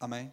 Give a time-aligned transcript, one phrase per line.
[0.00, 0.32] Amém?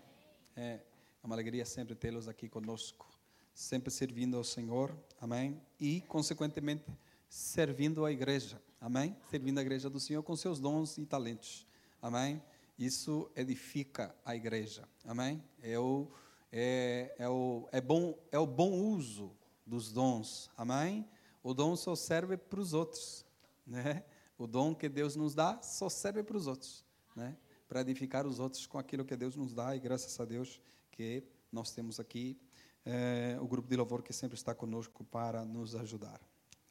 [0.56, 0.79] É,
[1.24, 3.10] uma alegria sempre tê-los aqui conosco,
[3.52, 4.96] sempre servindo ao Senhor.
[5.20, 5.60] Amém?
[5.80, 6.86] E, consequentemente,
[7.27, 8.62] servindo a igreja.
[8.79, 9.17] Amém?
[9.28, 11.65] Servindo a igreja do Senhor com seus dons e talentos.
[11.99, 12.43] Amém?
[12.78, 14.88] Isso edifica a igreja.
[15.04, 15.43] Amém?
[15.63, 16.11] É o,
[16.52, 19.36] é, é o, é bom, é o bom uso
[19.66, 20.52] dos dons.
[20.55, 21.09] Amém?
[21.41, 23.25] O dom só serve para os outros.
[23.66, 24.04] Né?
[24.38, 26.86] O dom que Deus nos dá só serve para os outros.
[27.16, 27.36] Né?
[27.68, 29.75] Para edificar os outros com aquilo que Deus nos dá.
[29.75, 30.61] E graças a Deus
[30.91, 32.39] que nós temos aqui
[32.85, 36.21] é, o grupo de louvor que sempre está conosco para nos ajudar.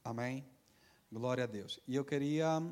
[0.05, 0.45] Amém?
[1.11, 1.81] Glória a Deus.
[1.89, 2.63] E eu queria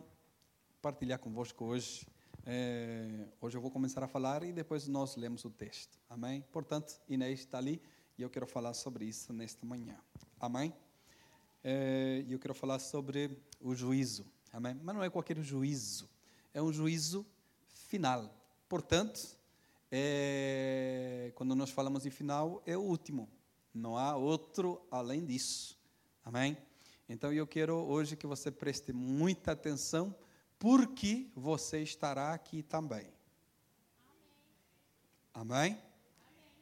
[0.81, 2.07] partilhar convosco hoje.
[2.47, 5.99] É, hoje eu vou começar a falar e depois nós lemos o texto.
[6.09, 6.45] Amém?
[6.53, 7.83] Portanto, Inês está ali
[8.17, 9.97] e eu quero falar sobre isso nesta manhã.
[10.39, 10.73] Amém?
[11.65, 14.27] É, e eu quero falar sobre o juízo.
[14.53, 14.79] Amém?
[14.83, 16.09] Mas não é qualquer juízo.
[16.53, 17.27] É um juízo
[17.93, 18.35] final.
[18.71, 19.37] Portanto,
[19.91, 23.29] é, quando nós falamos de final, é o último.
[23.75, 25.79] Não há outro além disso.
[26.25, 26.57] Amém?
[27.07, 30.15] Então eu quero hoje que você preste muita atenção,
[30.59, 33.13] porque você estará aqui também.
[35.35, 35.73] Amém?
[35.75, 35.83] Amém?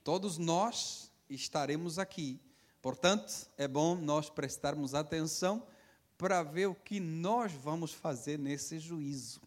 [0.02, 2.40] Todos nós estaremos aqui.
[2.82, 5.64] Portanto, é bom nós prestarmos atenção
[6.18, 9.40] para ver o que nós vamos fazer nesse juízo.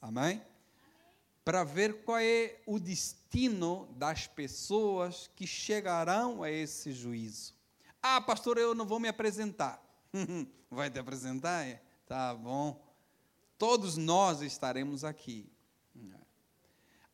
[0.00, 0.40] Amém?
[1.48, 7.54] Para ver qual é o destino das pessoas que chegarão a esse juízo.
[8.02, 9.82] Ah, pastor, eu não vou me apresentar.
[10.70, 11.66] Vai te apresentar?
[11.66, 11.80] É?
[12.06, 12.78] Tá bom.
[13.56, 15.50] Todos nós estaremos aqui.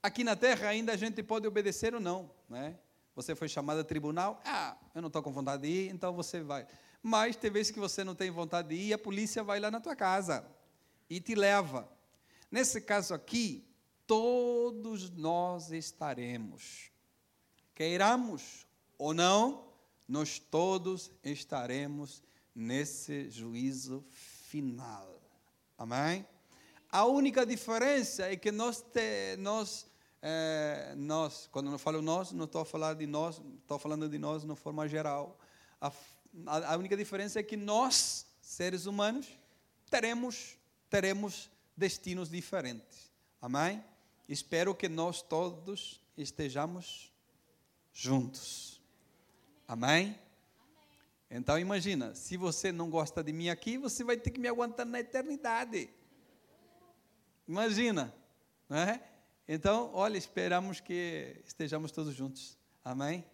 [0.02, 2.76] Aqui na terra ainda a gente pode obedecer ou não, né?
[3.14, 6.42] Você foi chamado a tribunal, ah, eu não estou com vontade de ir, então você
[6.42, 6.66] vai.
[7.00, 9.78] Mas tem vezes que você não tem vontade de ir, a polícia vai lá na
[9.78, 10.44] tua casa
[11.08, 11.88] e te leva.
[12.50, 13.64] Nesse caso aqui,
[14.06, 16.90] todos nós estaremos.
[17.74, 18.66] Queiramos
[18.98, 19.64] ou não,
[20.06, 22.22] nós todos estaremos
[22.54, 25.20] nesse juízo final.
[25.76, 26.26] Amém?
[26.90, 29.86] A única diferença é que nós, te, nós,
[30.22, 34.44] é, nós quando eu falo nós, não estou falando de nós, estou falando de nós
[34.44, 35.36] de forma geral.
[35.80, 35.90] A,
[36.46, 39.26] a, a única diferença é que nós, seres humanos,
[39.90, 40.56] teremos,
[40.88, 43.10] teremos destinos diferentes.
[43.42, 43.82] Amém?
[44.28, 47.12] Espero que nós todos estejamos
[47.92, 48.80] juntos.
[49.68, 50.18] Amém?
[51.30, 54.86] Então imagina, se você não gosta de mim aqui, você vai ter que me aguentar
[54.86, 55.90] na eternidade.
[57.46, 58.14] Imagina,
[58.68, 59.02] não é?
[59.46, 62.56] Então, olha, esperamos que estejamos todos juntos.
[62.82, 63.24] Amém?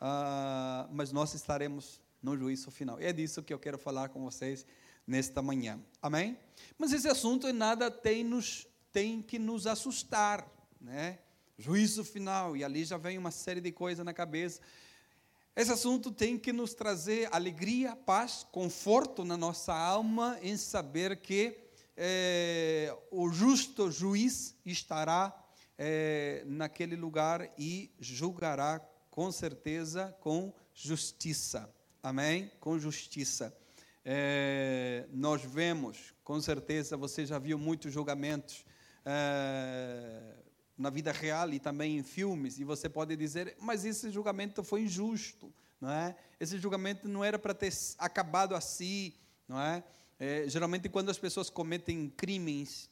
[0.00, 2.98] Ah, mas nós estaremos no juízo final.
[3.00, 4.66] É disso que eu quero falar com vocês
[5.06, 5.80] nesta manhã.
[6.02, 6.38] Amém?
[6.76, 11.18] Mas esse assunto nada tem, nos, tem que nos assustar, né?
[11.58, 14.58] Juízo final, e ali já vem uma série de coisas na cabeça.
[15.54, 21.58] Esse assunto tem que nos trazer alegria, paz, conforto na nossa alma em saber que
[21.94, 25.44] é, o justo juiz estará
[25.76, 28.80] é, naquele lugar e julgará
[29.10, 31.70] com certeza com justiça.
[32.02, 32.50] Amém?
[32.60, 33.54] Com justiça.
[34.02, 38.64] É, nós vemos, com certeza, você já viu muitos julgamentos
[40.76, 44.82] na vida real e também em filmes, e você pode dizer, mas esse julgamento foi
[44.82, 46.14] injusto, não é?
[46.38, 49.14] Esse julgamento não era para ter acabado assim,
[49.48, 49.82] não é?
[50.18, 50.48] é?
[50.48, 52.90] Geralmente quando as pessoas cometem crimes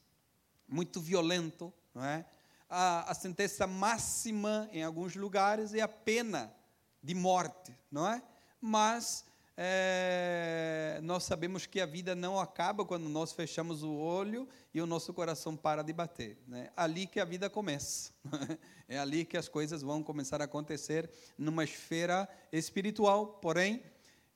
[0.66, 2.24] muito violentos, não é?
[2.68, 6.54] A, a sentença máxima em alguns lugares é a pena
[7.02, 8.22] de morte, não é?
[8.60, 9.26] Mas
[9.56, 14.86] é, nós sabemos que a vida não acaba quando nós fechamos o olho e o
[14.86, 16.38] nosso coração para de bater.
[16.46, 16.70] Né?
[16.76, 18.12] Ali que a vida começa.
[18.86, 23.38] É ali que as coisas vão começar a acontecer numa esfera espiritual.
[23.40, 23.82] Porém,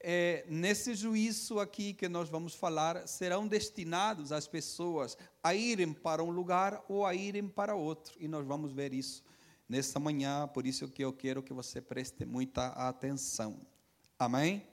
[0.01, 6.25] é, nesse juízo aqui que nós vamos falar, serão destinados as pessoas a irem para
[6.25, 8.17] um lugar ou a irem para outro.
[8.19, 9.23] E nós vamos ver isso
[9.69, 13.61] nesta manhã, por isso que eu quero que você preste muita atenção.
[14.19, 14.67] Amém?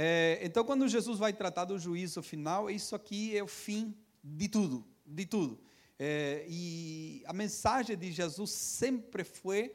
[0.00, 3.92] É, então, quando Jesus vai tratar do juízo final, isso aqui é o fim
[4.22, 5.58] de tudo, de tudo.
[5.98, 9.74] É, e a mensagem de Jesus sempre foi,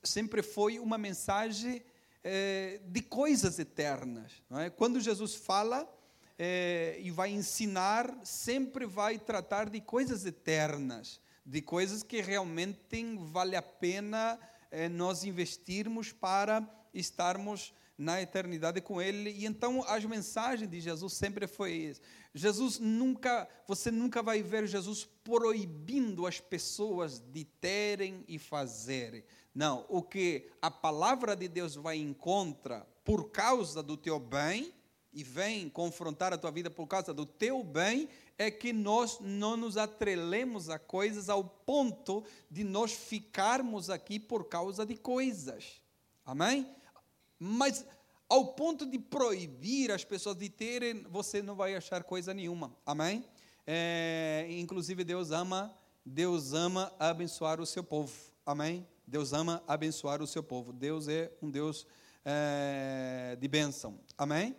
[0.00, 1.82] sempre foi uma mensagem
[2.22, 4.30] é, de coisas eternas.
[4.52, 4.70] É?
[4.70, 5.92] Quando Jesus fala
[6.38, 13.56] é, e vai ensinar, sempre vai tratar de coisas eternas, de coisas que realmente vale
[13.56, 14.38] a pena
[14.70, 19.30] é, nós investirmos para estarmos na eternidade com Ele.
[19.30, 22.00] E então as mensagens de Jesus sempre foi isso.
[22.34, 29.24] Jesus nunca, você nunca vai ver Jesus proibindo as pessoas de terem e fazerem.
[29.54, 34.74] Não, o que a palavra de Deus vai em contra por causa do teu bem
[35.12, 39.56] e vem confrontar a tua vida por causa do teu bem, é que nós não
[39.56, 45.80] nos atrelemos a coisas ao ponto de nós ficarmos aqui por causa de coisas.
[46.26, 46.68] Amém?
[47.44, 47.84] Mas
[48.26, 52.74] ao ponto de proibir as pessoas de terem, você não vai achar coisa nenhuma.
[52.86, 53.22] Amém?
[53.66, 55.76] É, inclusive Deus ama,
[56.06, 58.14] Deus ama abençoar o seu povo.
[58.46, 58.86] Amém?
[59.06, 60.72] Deus ama abençoar o seu povo.
[60.72, 61.86] Deus é um Deus
[62.24, 64.00] é, de bênção.
[64.16, 64.56] Amém?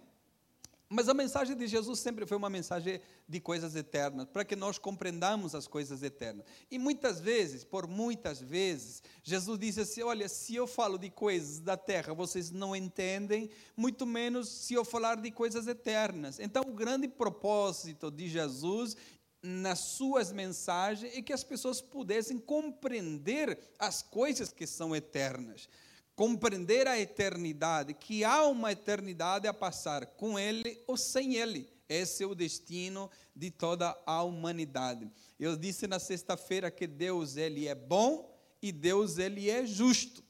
[0.88, 4.78] Mas a mensagem de Jesus sempre foi uma mensagem de coisas eternas, para que nós
[4.78, 6.46] compreendamos as coisas eternas.
[6.70, 11.60] E muitas vezes, por muitas vezes, Jesus disse assim: Olha, se eu falo de coisas
[11.60, 16.40] da terra, vocês não entendem, muito menos se eu falar de coisas eternas.
[16.40, 18.96] Então, o grande propósito de Jesus
[19.42, 25.68] nas suas mensagens é que as pessoas pudessem compreender as coisas que são eternas
[26.16, 31.70] compreender a eternidade, que há uma eternidade a passar com Ele ou sem Ele.
[31.88, 35.12] Esse é o destino de toda a humanidade.
[35.40, 40.24] Eu disse na sexta-feira que Deus ele é bom e Deus ele é justo.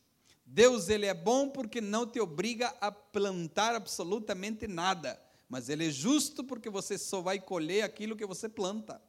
[0.45, 5.89] Deus ele é bom porque não te obriga a plantar absolutamente nada, mas ele é
[5.89, 9.01] justo porque você só vai colher aquilo que você planta.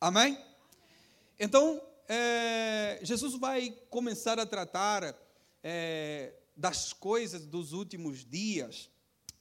[0.00, 0.38] Amém?
[1.38, 5.14] Então, é, Jesus vai começar a tratar
[5.62, 8.88] é, das coisas dos últimos dias,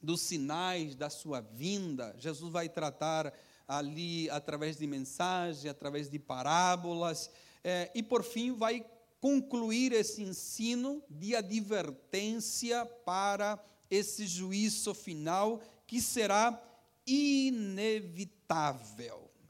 [0.02, 2.14] dos sinais da sua vinda.
[2.18, 3.34] Jesus vai tratar
[3.68, 7.30] ali através de mensagens, através de parábolas,
[7.64, 8.86] é, e por fim vai
[9.20, 13.58] concluir esse ensino de advertência para
[13.90, 16.62] esse juízo final que será
[17.06, 18.12] inevitável.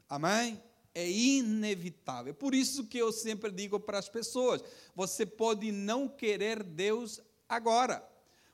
[0.08, 0.62] Amém?
[0.94, 2.34] É inevitável.
[2.34, 4.62] Por isso que eu sempre digo para as pessoas:
[4.94, 8.06] você pode não querer Deus agora,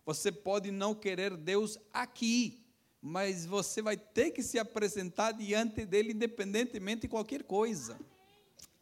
[0.05, 2.63] você pode não querer Deus aqui,
[3.01, 7.99] mas você vai ter que se apresentar diante dele independentemente de qualquer coisa.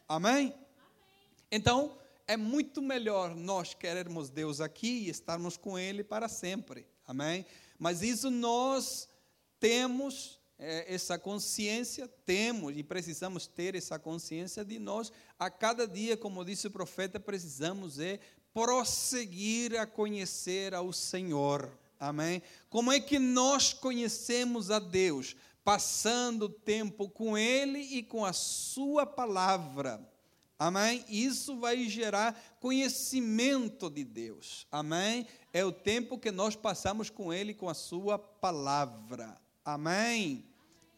[0.09, 0.55] Amém?
[1.51, 1.97] Então,
[2.27, 6.87] é muito melhor nós querermos Deus aqui e estarmos com Ele para sempre.
[7.07, 7.45] Amém?
[7.79, 9.09] Mas isso nós
[9.59, 10.41] temos
[10.87, 16.69] essa consciência, temos e precisamos ter essa consciência de nós, a cada dia, como disse
[16.69, 18.21] o profeta, precisamos é
[18.55, 21.71] prosseguir a conhecer ao Senhor.
[21.99, 22.43] Amém?
[22.69, 25.37] Como é que nós conhecemos a Deus?
[25.65, 30.01] Passando tempo com Ele e com a Sua palavra.
[30.59, 31.05] Amém?
[31.09, 34.67] Isso vai gerar conhecimento de Deus.
[34.71, 35.27] Amém?
[35.53, 39.41] É o tempo que nós passamos com Ele, com a Sua palavra.
[39.65, 40.52] Amém?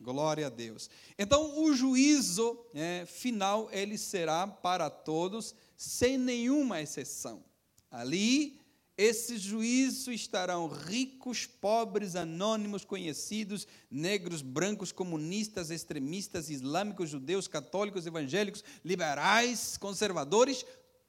[0.05, 0.91] Glória a Deus.
[1.19, 7.43] Então, o juízo é, final, ele será para todos, sem nenhuma exceção.
[7.91, 8.61] Ali,
[8.99, 18.63] esse juízo estarão ricos, pobres, anônimos, conhecidos, negros, brancos, comunistas, extremistas, islâmicos, judeus, católicos, evangélicos,
[18.85, 20.67] liberais, conservadores,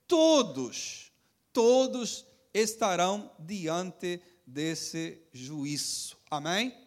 [0.07, 1.11] todos,
[1.51, 6.15] todos estarão diante desse juízo.
[6.31, 6.84] Amém?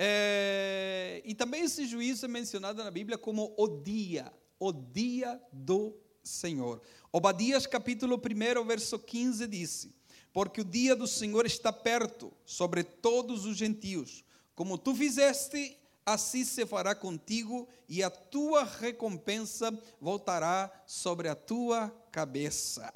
[0.00, 5.92] É, e também esse juízo é mencionado na Bíblia como o dia, o dia do
[6.22, 6.80] Senhor.
[7.10, 9.92] Obadias capítulo 1, verso 15 disse:
[10.32, 14.24] Porque o dia do Senhor está perto sobre todos os gentios.
[14.54, 15.76] Como tu fizeste,
[16.06, 22.92] assim se fará contigo, e a tua recompensa voltará sobre a tua cabeça.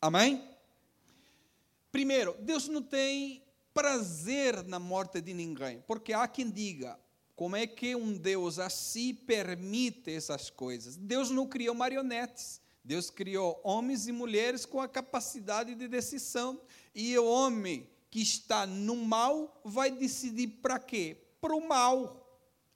[0.00, 0.42] Amém?
[1.92, 3.42] Primeiro, Deus não tem
[3.72, 6.98] prazer na morte de ninguém, porque há quem diga:
[7.40, 10.96] como é que um Deus assim permite essas coisas?
[10.96, 12.60] Deus não criou marionetes.
[12.84, 16.60] Deus criou homens e mulheres com a capacidade de decisão.
[16.94, 21.16] E o homem que está no mal vai decidir para quê?
[21.40, 22.20] Para o mal.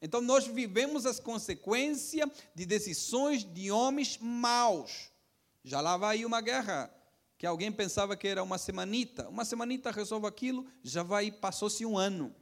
[0.00, 5.10] Então nós vivemos as consequências de decisões de homens maus.
[5.62, 6.90] Já lá vai uma guerra
[7.44, 9.28] que alguém pensava que era uma semanita.
[9.28, 12.34] Uma semanita resolve aquilo, já vai, passou-se um ano.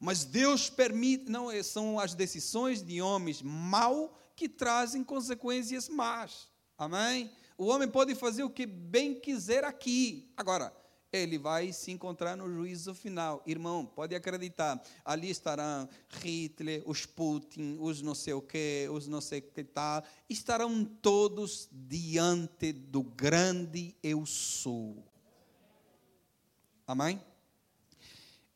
[0.00, 6.48] Mas Deus permite, não, é, são as decisões de homens mal que trazem consequências más.
[6.76, 7.30] Amém?
[7.56, 10.28] O homem pode fazer o que bem quiser aqui.
[10.36, 10.74] Agora,
[11.12, 13.42] ele vai se encontrar no juízo final.
[13.46, 15.88] Irmão, pode acreditar, ali estarão
[16.22, 21.68] Hitler, os Putin, os não sei o que, os não sei que tal, estarão todos
[21.72, 25.04] diante do grande eu sou.
[26.86, 27.20] Amém?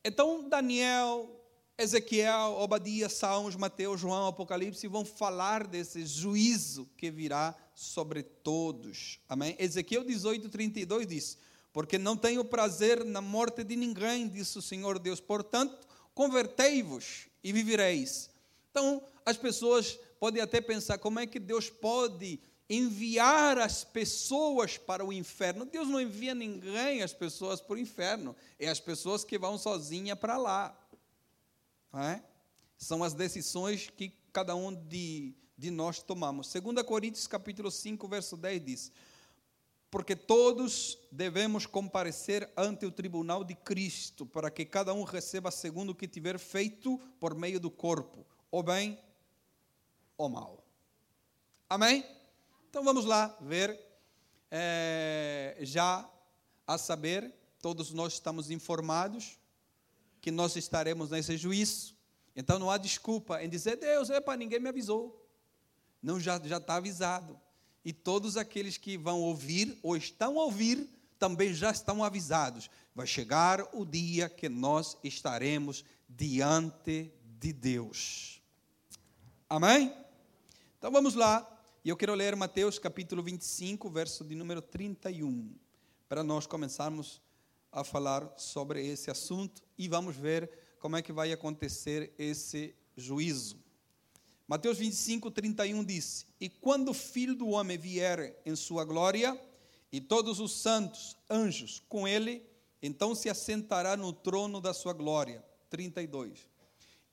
[0.03, 1.29] Então, Daniel,
[1.77, 9.19] Ezequiel, Obadias, Salmos, Mateus, João, Apocalipse vão falar desse juízo que virá sobre todos.
[9.27, 9.55] Amém?
[9.59, 11.37] Ezequiel 18, 32 diz:
[11.75, 17.51] Porque não tenho prazer na morte de ninguém, disse o Senhor Deus, portanto, convertei-vos e
[17.51, 18.29] vivereis.
[18.71, 22.39] Então, as pessoas podem até pensar: como é que Deus pode
[22.69, 25.65] enviar as pessoas para o inferno.
[25.65, 30.15] Deus não envia ninguém as pessoas para o inferno, é as pessoas que vão sozinha
[30.15, 30.73] para lá.
[31.93, 32.21] É?
[32.77, 36.53] São as decisões que cada um de, de nós tomamos.
[36.53, 38.91] 2 Coríntios capítulo 5, verso 10 diz:
[39.95, 45.91] Porque todos devemos comparecer ante o tribunal de Cristo, para que cada um receba segundo
[45.91, 48.99] o que tiver feito por meio do corpo, ou bem
[50.17, 50.61] ou mal.
[51.69, 52.05] Amém?
[52.69, 53.79] Então vamos lá ver,
[54.51, 56.05] é, já
[56.67, 59.39] a saber, todos nós estamos informados
[60.19, 61.95] que nós estaremos nesse juízo.
[62.35, 65.25] Então não há desculpa em dizer, Deus, epa, ninguém me avisou.
[66.03, 67.39] Não, já está avisado.
[67.85, 70.89] E todos aqueles que vão ouvir ou estão a ouvir
[71.19, 72.69] também já estão avisados.
[72.95, 78.41] Vai chegar o dia que nós estaremos diante de Deus.
[79.47, 79.93] Amém?
[80.79, 81.47] Então vamos lá.
[81.83, 85.55] E eu quero ler Mateus capítulo 25, verso de número 31,
[86.09, 87.21] para nós começarmos
[87.71, 90.49] a falar sobre esse assunto e vamos ver
[90.79, 93.64] como é que vai acontecer esse juízo.
[94.47, 99.39] Mateus 25, 31 diz: E quando o filho do homem vier em sua glória,
[99.91, 102.45] e todos os santos, anjos, com ele,
[102.81, 105.43] então se assentará no trono da sua glória.
[105.69, 106.47] 32.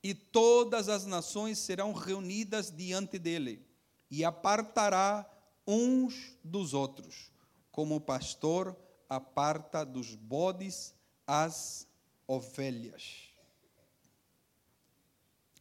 [0.03, 3.65] E todas as nações serão reunidas diante dele
[4.11, 5.29] e apartará
[5.67, 7.31] uns dos outros,
[7.71, 8.77] como o pastor
[9.09, 10.95] aparta dos bodes
[11.27, 11.87] as
[12.27, 13.33] ovelhas.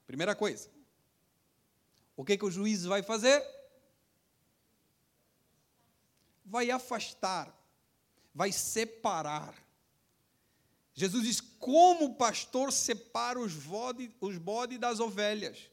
[0.06, 0.70] Primeira coisa,
[2.22, 3.44] o que, que o juiz vai fazer?
[6.46, 7.54] Vai afastar,
[8.34, 9.56] vai separar.
[10.94, 15.72] Jesus diz: como o pastor separa os bodes os bode das ovelhas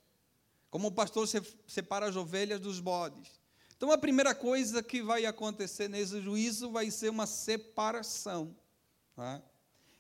[0.71, 1.27] como o pastor
[1.67, 3.41] separa as ovelhas dos bodes.
[3.77, 8.55] Então, a primeira coisa que vai acontecer nesse juízo vai ser uma separação.
[9.17, 9.41] É?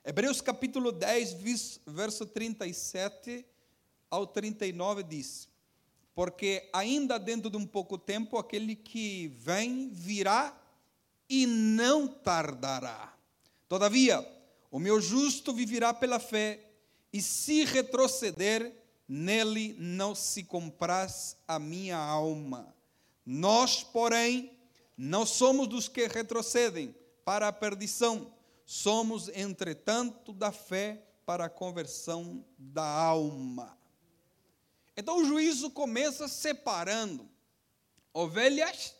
[0.04, 3.46] Hebreus capítulo 10, verso 37
[4.10, 5.47] ao 39 diz:
[6.18, 10.52] Porque ainda dentro de um pouco tempo aquele que vem virá
[11.30, 13.14] e não tardará.
[13.68, 14.28] Todavia,
[14.68, 16.72] o meu justo viverá pela fé,
[17.12, 18.74] e se retroceder,
[19.06, 22.74] nele não se compraz a minha alma.
[23.24, 24.50] Nós, porém,
[24.96, 28.34] não somos dos que retrocedem para a perdição,
[28.66, 33.77] somos, entretanto, da fé para a conversão da alma.
[34.98, 37.30] Então o juízo começa separando
[38.12, 38.96] ovelhas,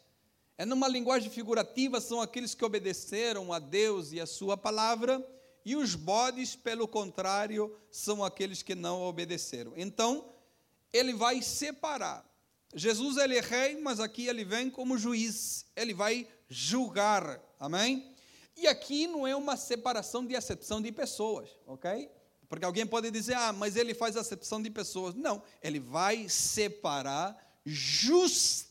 [0.57, 5.21] é numa linguagem figurativa, são aqueles que obedeceram a Deus e a sua palavra,
[5.65, 9.73] e os bodes, pelo contrário, são aqueles que não obedeceram.
[9.77, 10.33] Então,
[10.93, 12.25] ele vai separar.
[12.73, 15.67] Jesus ele é rei, mas aqui ele vem como juiz.
[15.75, 17.43] Ele vai julgar.
[17.59, 18.15] Amém?
[18.57, 22.09] E aqui não é uma separação de acepção de pessoas, ok?
[22.49, 25.15] Porque alguém pode dizer, ah, mas ele faz acepção de pessoas.
[25.15, 28.71] Não, ele vai separar justamente,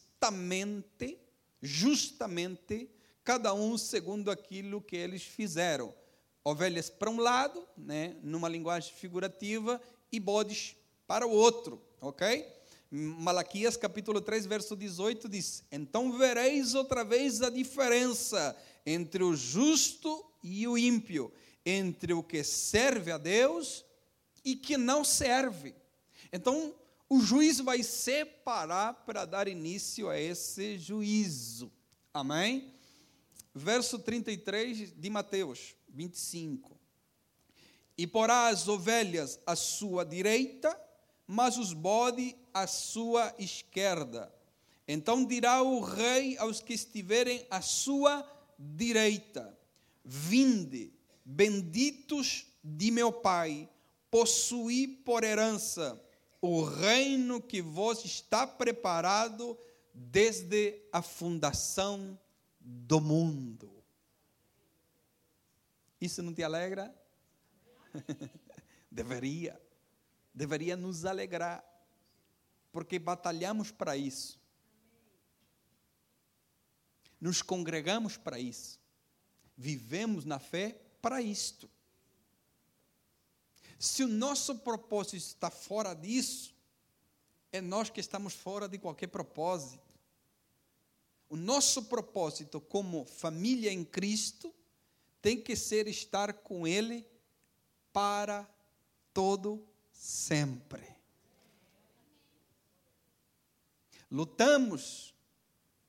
[1.62, 2.89] justamente,
[3.24, 5.93] cada um segundo aquilo que eles fizeram
[6.43, 9.81] ovelhas para um lado, né, numa linguagem figurativa,
[10.12, 12.48] e bodes para o outro, ok?
[12.89, 18.55] Malaquias capítulo 3, verso 18 diz: Então vereis outra vez a diferença
[18.86, 21.31] entre o justo e o ímpio,
[21.69, 23.83] entre o que serve a Deus
[24.43, 25.75] e que não serve.
[26.31, 26.74] Então,
[27.09, 31.69] o juiz vai separar para dar início a esse juízo.
[32.13, 32.74] Amém?
[33.53, 35.75] Verso 33 de Mateus.
[35.89, 36.79] 25.
[37.97, 40.79] E porá as ovelhas à sua direita,
[41.25, 44.33] mas os bode à sua esquerda.
[44.88, 48.25] Então dirá o rei aos que estiverem à sua
[48.57, 49.57] direita:
[50.05, 50.93] Vinde,
[51.27, 53.69] benditos de meu Pai,
[54.10, 56.01] possuí por herança
[56.39, 59.57] o reino que vos está preparado
[59.93, 62.17] desde a fundação
[62.62, 63.84] do mundo.
[66.00, 66.96] Isso não te alegra?
[68.89, 69.62] deveria.
[70.34, 71.65] Deveria nos alegrar.
[72.72, 74.39] Porque batalhamos para isso.
[77.19, 78.79] Nos congregamos para isso.
[79.57, 81.69] Vivemos na fé para isto.
[83.79, 86.55] Se o nosso propósito está fora disso,
[87.51, 89.85] é nós que estamos fora de qualquer propósito.
[91.29, 94.53] O nosso propósito como família em Cristo
[95.21, 97.05] tem que ser estar com Ele
[97.91, 98.49] para
[99.13, 100.87] todo sempre.
[104.09, 105.13] Lutamos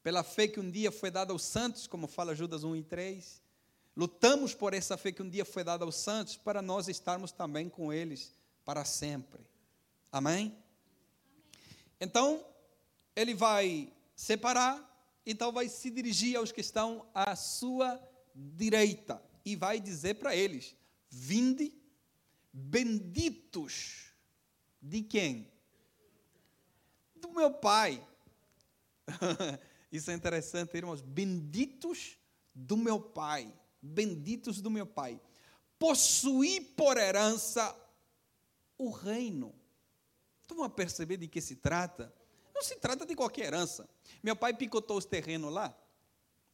[0.03, 3.48] pela fé que um dia foi dada aos santos, como fala Judas 1 e 3.
[3.99, 7.69] Lutamos por essa fé que um dia foi dada aos santos, para nós estarmos também
[7.69, 8.33] com eles
[8.65, 9.45] para sempre.
[10.13, 10.57] Amém?
[12.01, 12.47] Então,
[13.17, 18.01] ele vai separar, então vai se dirigir aos que estão à sua
[18.33, 20.77] direita e vai dizer para eles:
[21.11, 21.75] Vinde,
[22.53, 24.13] benditos
[24.81, 25.51] de quem?
[27.17, 28.07] Do meu Pai.
[29.91, 31.01] Isso é interessante, irmãos.
[31.01, 32.17] Benditos
[32.55, 33.53] do meu Pai.
[33.81, 35.21] Benditos do meu Pai.
[35.79, 37.75] Possuí por herança
[38.77, 39.55] o reino.
[40.43, 42.13] Estão a perceber de que se trata?
[42.55, 43.89] Não se trata de qualquer herança.
[44.23, 45.77] Meu pai picotou os terrenos lá.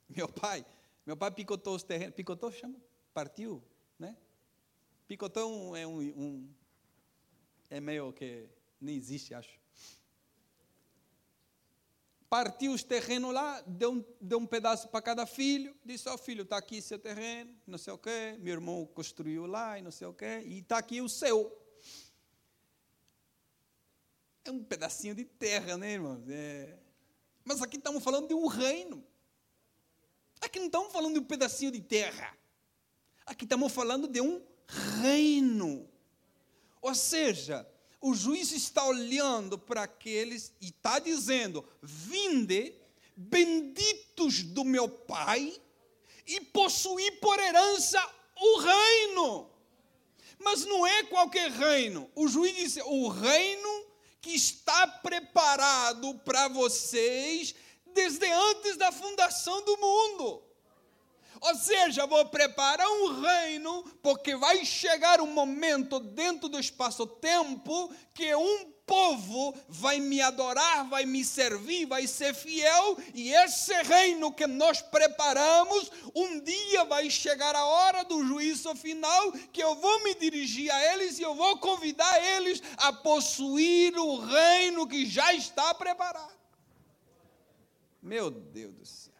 [0.09, 0.67] Meu pai,
[1.07, 2.15] meu pai picotou os terrenos.
[2.15, 2.77] Picotou, chama?
[3.15, 3.63] Partiu,
[3.99, 4.17] né?
[5.07, 6.55] Picotou um, é um, um
[7.71, 8.49] é meio que
[8.81, 9.64] nem existe, acho
[12.35, 16.19] partiu os terrenos lá, deu um, deu um pedaço para cada filho, disse, ó oh,
[16.19, 19.93] filho, está aqui seu terreno, não sei o quê, meu irmão construiu lá e não
[19.93, 21.57] sei o quê, e está aqui o seu.
[24.45, 26.29] É um pedacinho de terra, né, irmãos?
[26.29, 26.77] É...
[27.45, 29.07] Mas aqui estamos falando de um reino.
[30.41, 32.37] Aqui não estamos falando de um pedacinho de terra.
[33.25, 34.45] Aqui estamos falando de um
[35.01, 35.89] reino.
[36.83, 37.65] Ou seja,
[38.05, 42.75] o juiz está olhando para aqueles e está dizendo: Vinde,
[43.17, 45.59] benditos do meu Pai,
[46.27, 47.99] e possuí por herança
[48.37, 49.51] o reino.
[50.39, 52.11] Mas não é qualquer reino.
[52.15, 53.87] O juiz disse: o reino
[54.21, 57.55] que está preparado para vocês
[57.95, 60.44] desde antes da fundação do mundo.
[61.45, 68.35] Ou seja, vou preparar um reino, porque vai chegar um momento dentro do espaço-tempo que
[68.35, 74.47] um povo vai me adorar, vai me servir, vai ser fiel, e esse reino que
[74.47, 80.15] nós preparamos, um dia vai chegar a hora do juízo final, que eu vou me
[80.15, 85.75] dirigir a eles e eu vou convidar eles a possuir o reino que já está
[85.75, 86.33] preparado.
[88.01, 89.14] Meu Deus do céu.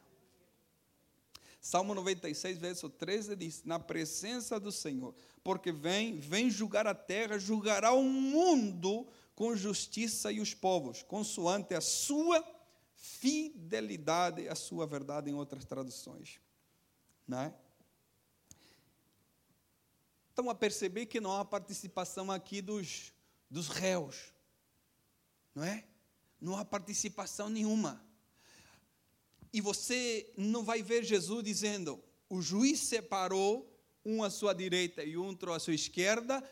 [1.65, 7.39] Salmo 96, verso 13 diz: Na presença do Senhor, porque vem, vem julgar a terra,
[7.39, 12.45] julgará o mundo com justiça e os povos, consoante a sua
[12.95, 16.39] fidelidade, a sua verdade, em outras traduções.
[17.27, 17.55] Não é?
[20.29, 23.11] Estão a perceber que não há participação aqui dos,
[23.49, 24.35] dos réus,
[25.55, 25.83] não é?
[26.39, 28.05] Não há participação nenhuma.
[29.55, 33.73] E você não vai ver Jesus dizendo: o juiz separou
[34.05, 36.43] um à sua direita e outro à sua esquerda,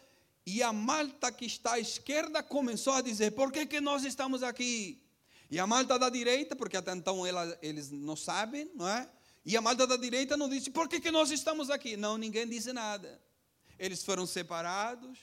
[0.46, 4.44] e a malta que está à esquerda começou a dizer: por que, que nós estamos
[4.44, 5.02] aqui?
[5.50, 9.10] E a malta da direita, porque até então ela, eles não sabem, não é?
[9.44, 11.96] E a malta da direita não disse: por que, que nós estamos aqui?
[11.96, 13.20] Não, ninguém disse nada.
[13.80, 15.18] Eles foram separados,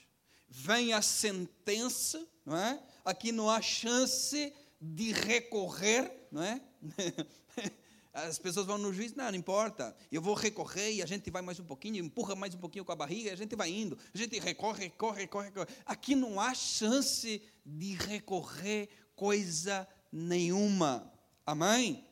[0.50, 2.78] vem a sentença, não é?
[3.06, 6.62] Aqui não há chance de recorrer, não é?
[8.12, 11.42] As pessoas vão no juiz, não, não importa, eu vou recorrer e a gente vai
[11.42, 13.98] mais um pouquinho, empurra mais um pouquinho com a barriga e a gente vai indo.
[14.14, 15.68] A gente recorre, recorre, recorre, recorre.
[15.86, 21.12] Aqui não há chance de recorrer coisa nenhuma.
[21.46, 22.04] Amém?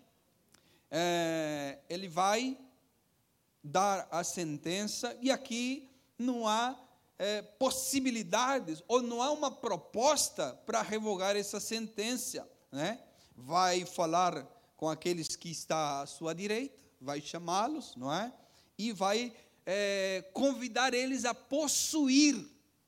[0.89, 2.57] É, ele vai
[3.63, 6.79] dar a sentença e aqui não há
[7.17, 12.47] é, possibilidades ou não há uma proposta para revogar essa sentença.
[12.71, 12.99] Né?
[13.37, 14.45] Vai falar
[14.75, 18.33] com aqueles que está à sua direita, vai chamá-los, não é?
[18.77, 19.31] E vai
[19.65, 22.35] é, convidar eles a possuir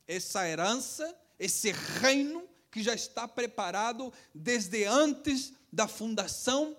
[0.08, 6.76] essa herança, esse reino que já está preparado desde antes da fundação.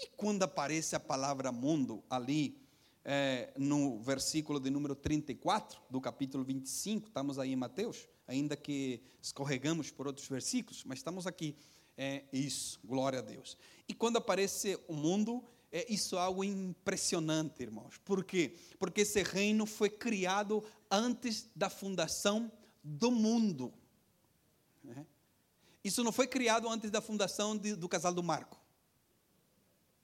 [0.00, 2.60] E quando aparece a palavra mundo ali,
[3.04, 9.02] é, no versículo de número 34 do capítulo 25, estamos aí em Mateus, ainda que
[9.20, 11.56] escorregamos por outros versículos, mas estamos aqui
[11.96, 13.56] é isso, glória a Deus.
[13.88, 17.98] E quando aparece o mundo, é isso é algo impressionante, irmãos.
[18.04, 18.54] Por quê?
[18.78, 22.50] Porque esse reino foi criado antes da fundação
[22.82, 23.72] do mundo.
[24.84, 25.06] Né?
[25.82, 28.60] Isso não foi criado antes da fundação de, do casal do Marco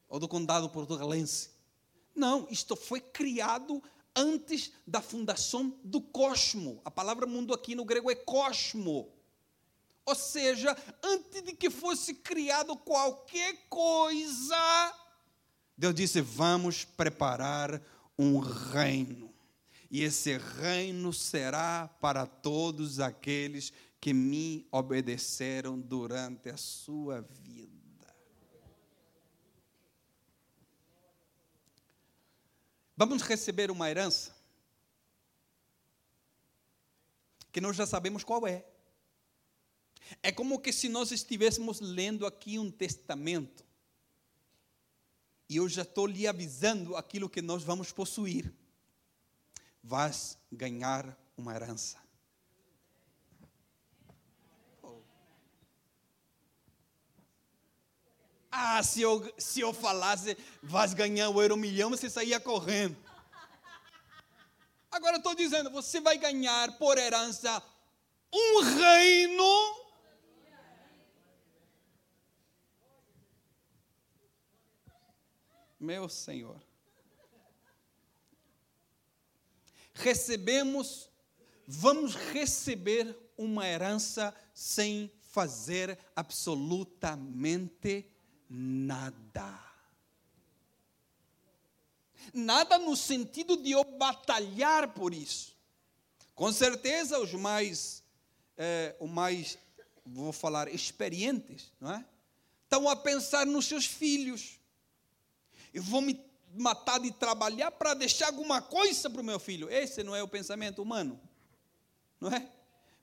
[0.09, 1.51] ou do condado portugalense.
[2.15, 3.83] Não, isto foi criado
[4.17, 6.81] antes da fundação do cosmo.
[6.85, 9.13] A palavra mundo aqui no grego é cosmo.
[10.09, 14.95] Ou seja, antes de que fosse criado qualquer coisa,
[15.77, 17.79] Deus disse: Vamos preparar
[18.19, 19.31] um reino.
[19.91, 27.69] E esse reino será para todos aqueles que me obedeceram durante a sua vida.
[32.97, 34.35] Vamos receber uma herança
[37.53, 38.65] que nós já sabemos qual é.
[40.23, 43.65] É como que se nós estivéssemos lendo aqui um testamento.
[45.49, 48.53] E eu já estou lhe avisando aquilo que nós vamos possuir.
[49.83, 51.99] Vais ganhar uma herança.
[58.51, 62.97] Ah, se eu, se eu falasse, vais ganhar o euro milhão, você saía correndo.
[64.91, 67.63] Agora eu estou dizendo, você vai ganhar por herança
[68.33, 69.78] um reino.
[75.79, 76.61] Meu Senhor.
[79.95, 81.11] Recebemos,
[81.67, 88.07] vamos receber uma herança sem fazer absolutamente
[88.49, 89.69] nada
[92.33, 92.79] nada.
[92.79, 95.57] No sentido de eu batalhar por isso.
[96.35, 98.03] Com certeza, os mais,
[98.57, 99.59] é, o mais,
[100.05, 102.05] vou falar, experientes, não é?
[102.65, 104.58] Estão a pensar nos seus filhos.
[105.73, 106.21] Eu vou me
[106.57, 109.71] matar de trabalhar para deixar alguma coisa para o meu filho.
[109.71, 111.21] Esse não é o pensamento humano,
[112.21, 112.51] não é?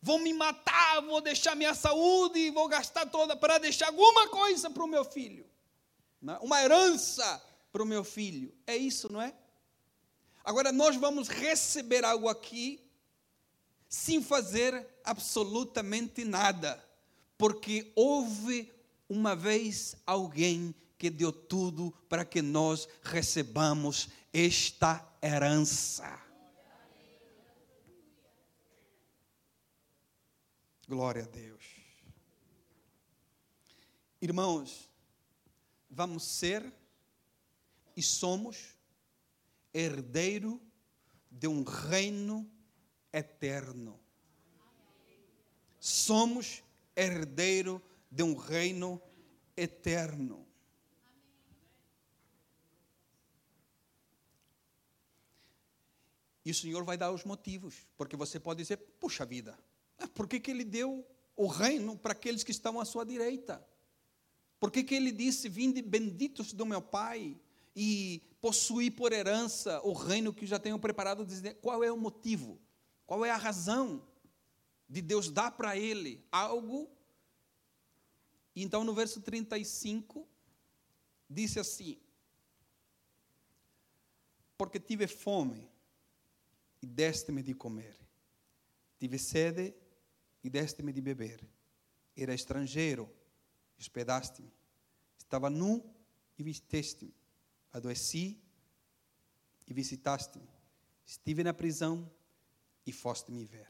[0.05, 4.83] vou me matar, vou deixar minha saúde, vou gastar toda para deixar alguma coisa para
[4.83, 5.43] o meu filho.
[6.27, 6.37] É?
[6.41, 8.53] Uma herança para o meu filho.
[8.67, 9.33] É isso, não é?
[10.43, 12.79] Agora nós vamos receber algo aqui
[13.89, 16.83] sem fazer absolutamente nada,
[17.35, 18.71] porque houve
[19.09, 26.21] uma vez alguém que deu tudo para que nós recebamos esta herança.
[30.87, 31.63] Glória a Deus.
[34.21, 34.89] Irmãos,
[35.89, 36.71] vamos ser
[37.95, 38.75] e somos
[39.73, 40.61] herdeiro
[41.29, 42.49] de um reino
[43.11, 43.99] eterno.
[45.79, 46.63] Somos
[46.95, 49.01] herdeiro de um reino
[49.55, 50.44] eterno.
[56.45, 59.57] E o Senhor vai dar os motivos, porque você pode dizer: puxa vida,
[60.13, 61.03] por que, que ele deu
[61.35, 63.65] o reino para aqueles que estão à sua direita?
[64.59, 67.35] Por que, que ele disse: Vinde benditos do meu Pai
[67.75, 71.25] e possuí por herança o reino que já tenho preparado?
[71.61, 72.61] Qual é o motivo?
[73.07, 74.07] Qual é a razão
[74.87, 76.87] de Deus dar para ele algo?
[78.55, 80.27] Então, no verso 35,
[81.27, 81.97] disse assim:
[84.55, 85.74] Porque tive fome
[86.85, 87.97] e deste-me de comer,
[88.99, 89.73] tive sede
[90.43, 91.43] e deste-me de beber.
[92.15, 93.11] Era estrangeiro,
[93.75, 94.53] hospedaste-me.
[95.17, 95.83] Estava nu
[96.37, 97.11] e visteste-me.
[97.71, 98.39] Adoeci
[99.65, 100.47] e visitaste-me.
[101.03, 102.07] Estive na prisão
[102.85, 103.67] e foste me ver.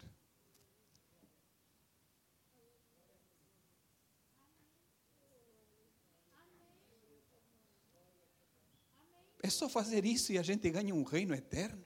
[9.41, 11.84] É só fazer isso e a gente ganha um reino eterno?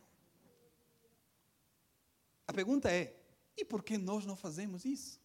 [2.49, 3.15] A pergunta é:
[3.55, 5.21] e por que nós não fazemos isso?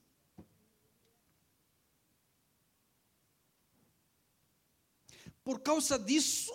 [5.42, 6.52] Por causa disso,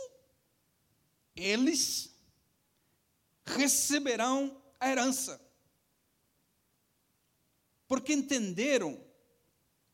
[1.36, 2.16] eles
[3.44, 5.42] receberão a herança.
[7.88, 9.04] Porque entenderam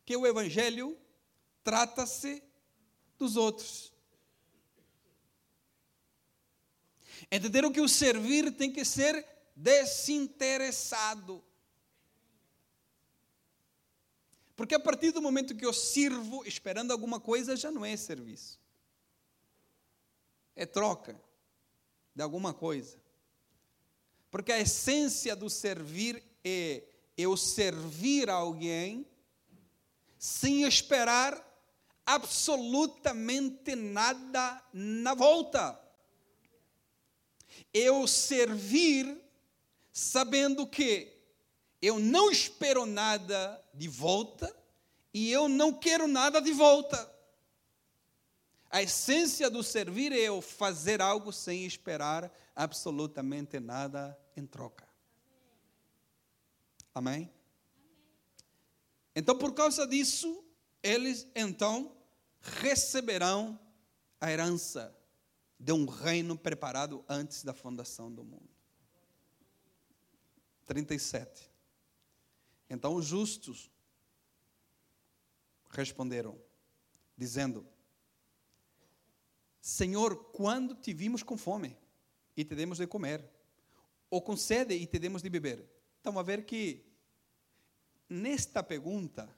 [0.05, 0.99] que o Evangelho
[1.63, 2.43] trata-se
[3.17, 3.93] dos outros.
[7.31, 11.43] Entenderam que o servir tem que ser desinteressado.
[14.55, 18.59] Porque a partir do momento que eu sirvo esperando alguma coisa, já não é serviço.
[20.55, 21.19] É troca
[22.13, 22.97] de alguma coisa.
[24.31, 26.83] Porque a essência do servir é
[27.17, 29.05] eu servir alguém
[30.17, 31.43] sem esperar
[32.05, 35.79] absolutamente nada na volta.
[37.73, 39.24] Eu servir
[39.95, 41.09] sabendo que
[41.81, 44.53] eu não espero nada de volta
[45.13, 47.09] e eu não quero nada de volta.
[48.69, 54.85] A essência do servir é eu fazer algo sem esperar absolutamente nada em troca.
[56.93, 57.31] Amém?
[59.15, 60.43] Então, por causa disso,
[60.83, 61.95] eles então
[62.41, 63.57] receberão
[64.19, 64.93] a herança
[65.57, 68.54] de um reino preparado antes da fundação do mundo.
[70.65, 71.49] 37.
[72.69, 73.71] Então os justos
[75.69, 76.39] responderam,
[77.17, 77.65] dizendo:
[79.61, 81.77] Senhor, quando te vimos com fome
[82.35, 83.23] e te demos de comer,
[84.09, 85.65] ou com sede e te demos de beber?
[86.01, 86.85] Então, a ver que
[88.07, 89.29] nesta pergunta,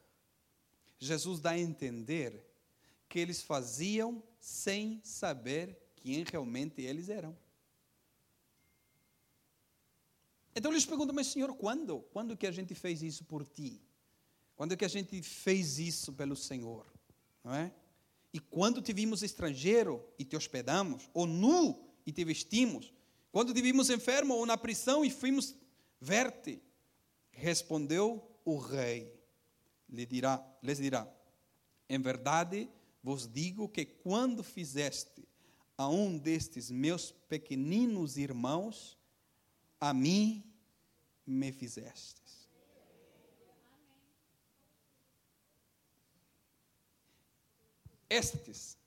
[1.00, 2.46] Jesus dá a entender
[3.08, 7.38] que eles faziam sem saber quem realmente eles eram.
[10.58, 12.00] Então eles perguntam, mas Senhor, quando?
[12.12, 13.80] Quando que a gente fez isso por ti?
[14.56, 16.91] Quando que a gente fez isso pelo Senhor?
[17.43, 17.72] Não é?
[18.34, 22.91] E quando te vimos estrangeiro e te hospedamos, ou nu e te vestimos?
[23.32, 25.56] Quando te vimos enfermo ou na prisão e fomos
[26.02, 26.60] ver-te?
[27.30, 29.13] Respondeu o rei,
[29.88, 31.08] lhe dirá, lhes dirá:
[31.88, 32.67] Em verdade
[33.04, 35.24] vos digo que quando fizeste
[35.78, 38.98] a um destes meus pequeninos irmãos,
[39.80, 40.43] a mim
[41.28, 42.48] me fizestes.
[48.10, 48.78] Estes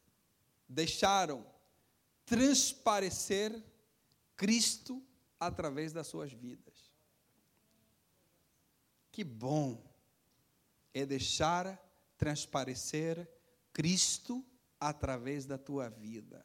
[0.67, 1.47] deixaram
[2.25, 3.63] transparecer
[4.35, 5.03] Cristo
[5.39, 6.91] através das suas vidas.
[9.13, 9.85] Que bom
[10.95, 11.79] é deixar
[12.17, 13.29] transparecer
[13.73, 14.45] Cristo
[14.79, 16.45] através da tua vida.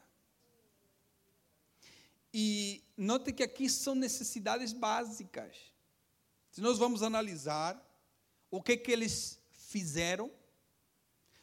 [2.34, 5.75] E note que aqui são necessidades básicas.
[6.56, 7.78] Se nós vamos analisar
[8.50, 10.32] o que, que eles fizeram,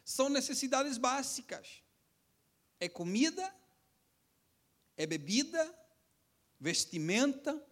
[0.03, 1.83] são necessidades básicas.
[2.81, 3.55] É comida,
[4.97, 5.71] é bebida,
[6.59, 7.63] vestimenta,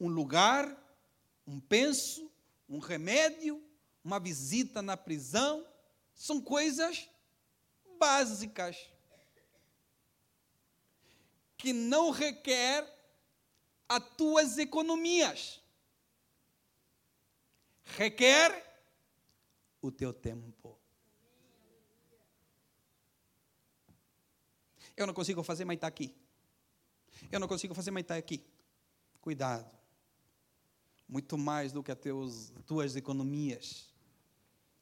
[0.00, 0.66] um lugar,
[1.46, 2.28] um penso,
[2.68, 3.64] um remédio,
[4.02, 5.64] uma visita na prisão.
[6.12, 7.08] São coisas
[8.00, 8.90] básicas
[11.56, 12.84] que não requer
[13.88, 15.62] as tuas economias.
[17.84, 18.64] Requer
[19.80, 20.78] o teu tempo.
[24.96, 26.14] Eu não consigo fazer, mas está aqui.
[27.30, 28.44] Eu não consigo fazer, mas está aqui.
[29.20, 29.70] Cuidado.
[31.08, 33.92] Muito mais do que as teus, tuas economias,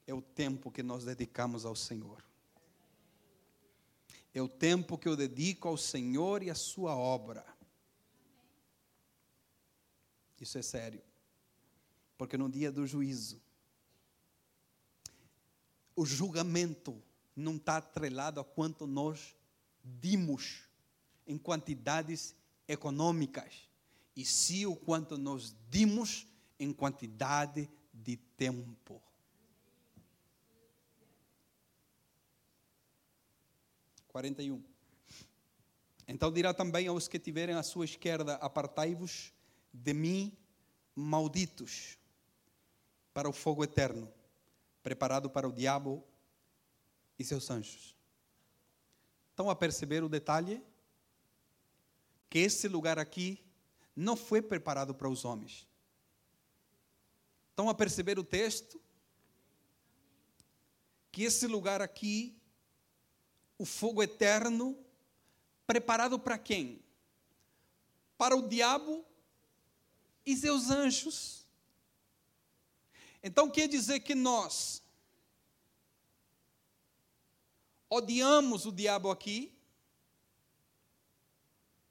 [0.07, 2.23] é o tempo que nós dedicamos ao Senhor
[4.33, 7.45] é o tempo que eu dedico ao Senhor e à Sua obra.
[10.41, 11.01] Isso é sério.
[12.23, 13.41] Porque no dia do juízo,
[15.93, 17.03] o julgamento
[17.35, 19.35] não está atrelado a quanto nós
[19.83, 20.63] dimos
[21.27, 22.33] em quantidades
[22.65, 23.69] econômicas,
[24.15, 26.25] e sim o quanto nós dimos
[26.57, 29.03] em quantidade de tempo.
[34.07, 34.63] 41.
[36.07, 39.33] Então dirá também aos que tiverem à sua esquerda: Apartai-vos
[39.73, 40.31] de mim,
[40.95, 41.97] malditos,
[43.13, 44.11] para o fogo eterno,
[44.81, 46.03] preparado para o diabo
[47.17, 47.95] e seus anjos.
[49.29, 50.61] Estão a perceber o detalhe?
[52.29, 53.43] Que esse lugar aqui
[53.95, 55.67] não foi preparado para os homens.
[57.49, 58.81] Estão a perceber o texto?
[61.11, 62.35] Que esse lugar aqui
[63.57, 64.77] o fogo eterno,
[65.65, 66.83] preparado para quem?
[68.17, 69.05] Para o diabo
[70.25, 71.42] e seus anjos.
[73.23, 74.83] Então quer dizer que nós
[77.89, 79.57] odiamos o diabo aqui,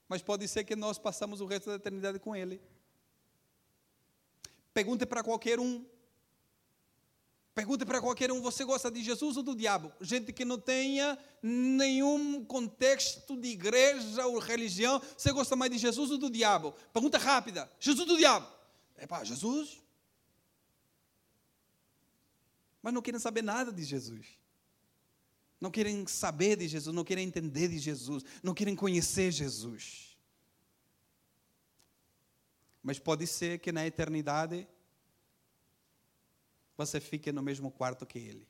[0.07, 2.61] mas pode ser que nós passamos o resto da eternidade com ele.
[4.73, 5.85] Pergunte para qualquer um
[7.55, 9.91] Pergunte para qualquer um: você gosta de Jesus ou do diabo?
[10.01, 16.09] Gente que não tenha nenhum contexto de igreja ou religião, você gosta mais de Jesus
[16.09, 16.73] ou do diabo?
[16.91, 18.47] Pergunta rápida: Jesus ou do diabo?
[19.07, 19.82] Pá, Jesus.
[22.83, 24.37] Mas não querem saber nada de Jesus.
[25.59, 30.17] Não querem saber de Jesus, não querem entender de Jesus, não querem conhecer Jesus.
[32.83, 34.67] Mas pode ser que na eternidade
[36.75, 38.47] você fique no mesmo quarto que ele.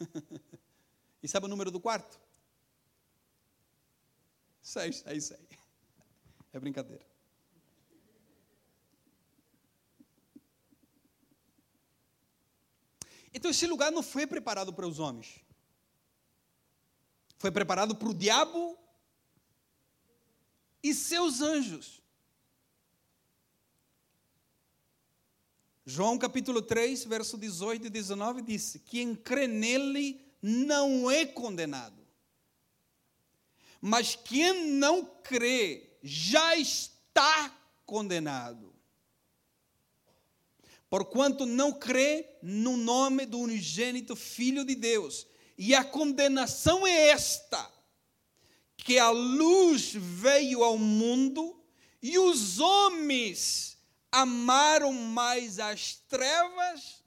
[1.22, 2.18] e sabe o número do quarto?
[4.62, 5.48] Sei, sei, sei.
[6.54, 7.04] É brincadeira.
[13.36, 15.44] Então esse lugar não foi preparado para os homens.
[17.36, 18.78] Foi preparado para o diabo
[20.82, 22.00] e seus anjos.
[25.84, 32.06] João capítulo 3, verso 18 e 19 disse: Quem crê nele não é condenado.
[33.82, 38.75] Mas quem não crê já está condenado.
[40.88, 45.26] Porquanto não crê no nome do unigênito Filho de Deus.
[45.58, 47.70] E a condenação é esta:
[48.76, 51.60] que a luz veio ao mundo
[52.00, 53.78] e os homens
[54.12, 57.02] amaram mais as trevas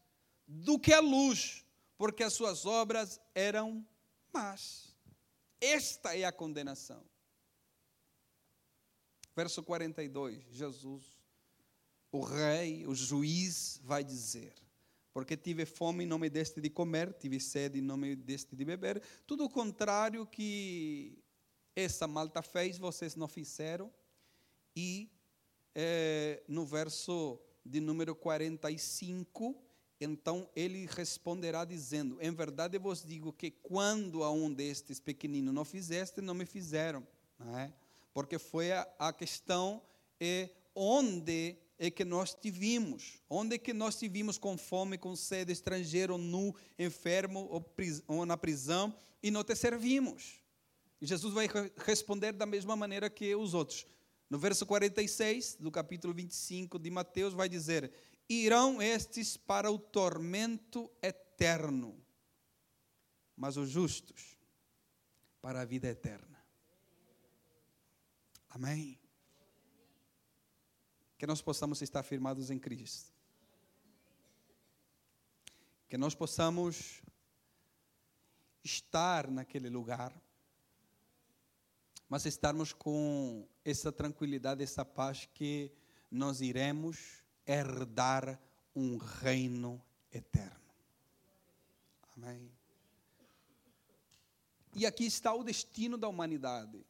[0.45, 1.63] do que a luz,
[1.97, 3.85] porque as suas obras eram
[4.33, 4.93] más.
[5.61, 7.03] Esta é a condenação.
[9.35, 11.18] Verso 42, Jesus,
[12.11, 14.53] o rei, o juiz, vai dizer:
[15.13, 18.55] Porque tive fome e não me deste de comer, tive sede e não me deste
[18.55, 19.01] de beber.
[19.25, 21.17] Tudo o contrário que
[21.75, 23.91] essa malta fez, vocês não fizeram.
[24.75, 25.09] E
[25.75, 29.55] é, no verso de número 45,
[30.01, 35.65] então ele responderá dizendo: Em verdade vos digo que quando a um destes pequeninos não
[35.65, 37.05] fizeste, não me fizeram.
[37.37, 37.73] Não é?
[38.13, 39.81] Porque foi a, a questão
[40.19, 45.53] é onde é que nós tivemos, onde é que nós tivemos com fome, com sede,
[45.53, 47.73] estrangeiro, nu, enfermo ou,
[48.05, 50.41] ou na prisão e não te servimos.
[51.01, 53.87] E Jesus vai responder da mesma maneira que os outros.
[54.29, 57.91] No verso 46 do capítulo 25 de Mateus, vai dizer:
[58.27, 61.97] Irão estes para o tormento eterno,
[63.37, 64.37] mas os justos
[65.41, 66.37] para a vida eterna.
[68.49, 68.99] Amém.
[71.19, 73.13] Que nós possamos estar firmados em Cristo.
[75.87, 77.03] Que nós possamos
[78.63, 80.11] estar naquele lugar
[82.09, 85.71] mas estarmos com essa tranquilidade, essa paz que
[86.09, 88.41] nós iremos herdar
[88.75, 89.79] um reino
[90.11, 90.73] eterno.
[92.17, 92.51] Amém.
[94.73, 96.83] E aqui está o destino da humanidade.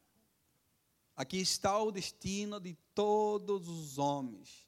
[1.20, 4.66] Aqui está o destino de todos os homens.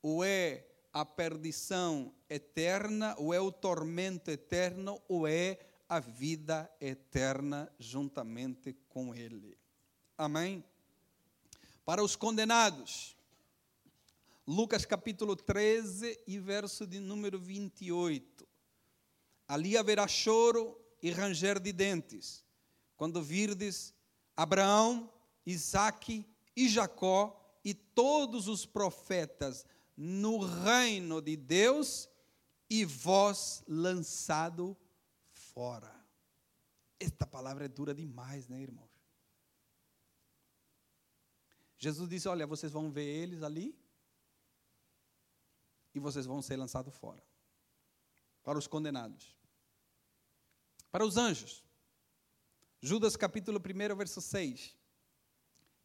[0.00, 5.58] Ou é a perdição eterna, ou é o tormento eterno, ou é
[5.88, 9.58] a vida eterna juntamente com Ele.
[10.16, 10.62] Amém?
[11.84, 13.16] Para os condenados.
[14.46, 18.46] Lucas capítulo 13 e verso de número 28.
[19.48, 22.44] Ali haverá choro e ranger de dentes,
[22.96, 23.92] quando virdes
[24.36, 25.10] Abraão,
[25.48, 27.34] Isaque e Jacó
[27.64, 29.64] e todos os profetas
[29.96, 32.08] no reino de Deus
[32.68, 34.76] e vós lançado
[35.30, 35.94] fora.
[37.00, 38.88] Esta palavra é dura demais, né, irmão?
[41.78, 43.78] Jesus disse: Olha, vocês vão ver eles ali
[45.94, 47.24] e vocês vão ser lançados fora.
[48.42, 49.36] Para os condenados.
[50.90, 51.64] Para os anjos.
[52.80, 54.77] Judas capítulo 1, verso 6.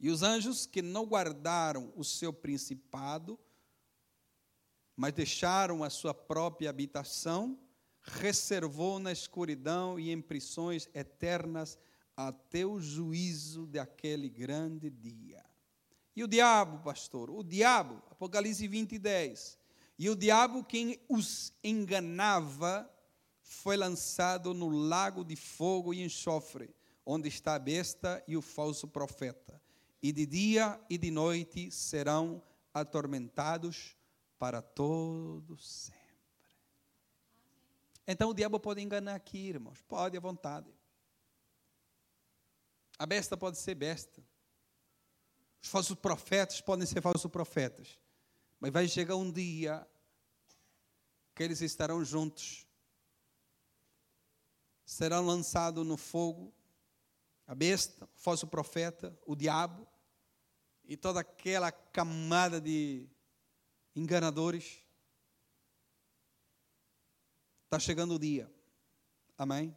[0.04, 3.39] E os anjos que não guardaram o seu principado,
[4.98, 7.58] mas deixaram a sua própria habitação,
[8.02, 11.80] reservou na escuridão e em prisões eternas
[12.18, 15.42] até o juízo daquele grande dia.
[16.13, 17.30] E o diabo, pastor?
[17.30, 19.58] O diabo, Apocalipse 20, 10.
[19.98, 22.94] E o diabo, quem os enganava,
[23.42, 28.86] foi lançado no lago de fogo e enxofre, onde está a besta e o falso
[28.86, 29.62] profeta.
[30.04, 33.96] E de dia e de noite serão atormentados
[34.38, 36.04] para todo sempre.
[38.06, 39.82] Então o diabo pode enganar aqui, irmãos.
[39.84, 40.70] Pode à vontade.
[43.00, 44.22] A besta pode ser besta.
[45.62, 47.98] Os falsos profetas podem ser falsos profetas.
[48.60, 49.88] Mas vai chegar um dia
[51.34, 52.68] que eles estarão juntos.
[54.86, 56.54] Serão lançados no fogo
[57.48, 59.88] a besta, o falso profeta, o diabo
[60.86, 63.08] e toda aquela camada de
[63.96, 64.84] enganadores.
[67.65, 68.51] Está chegando o dia.
[69.38, 69.76] Amém?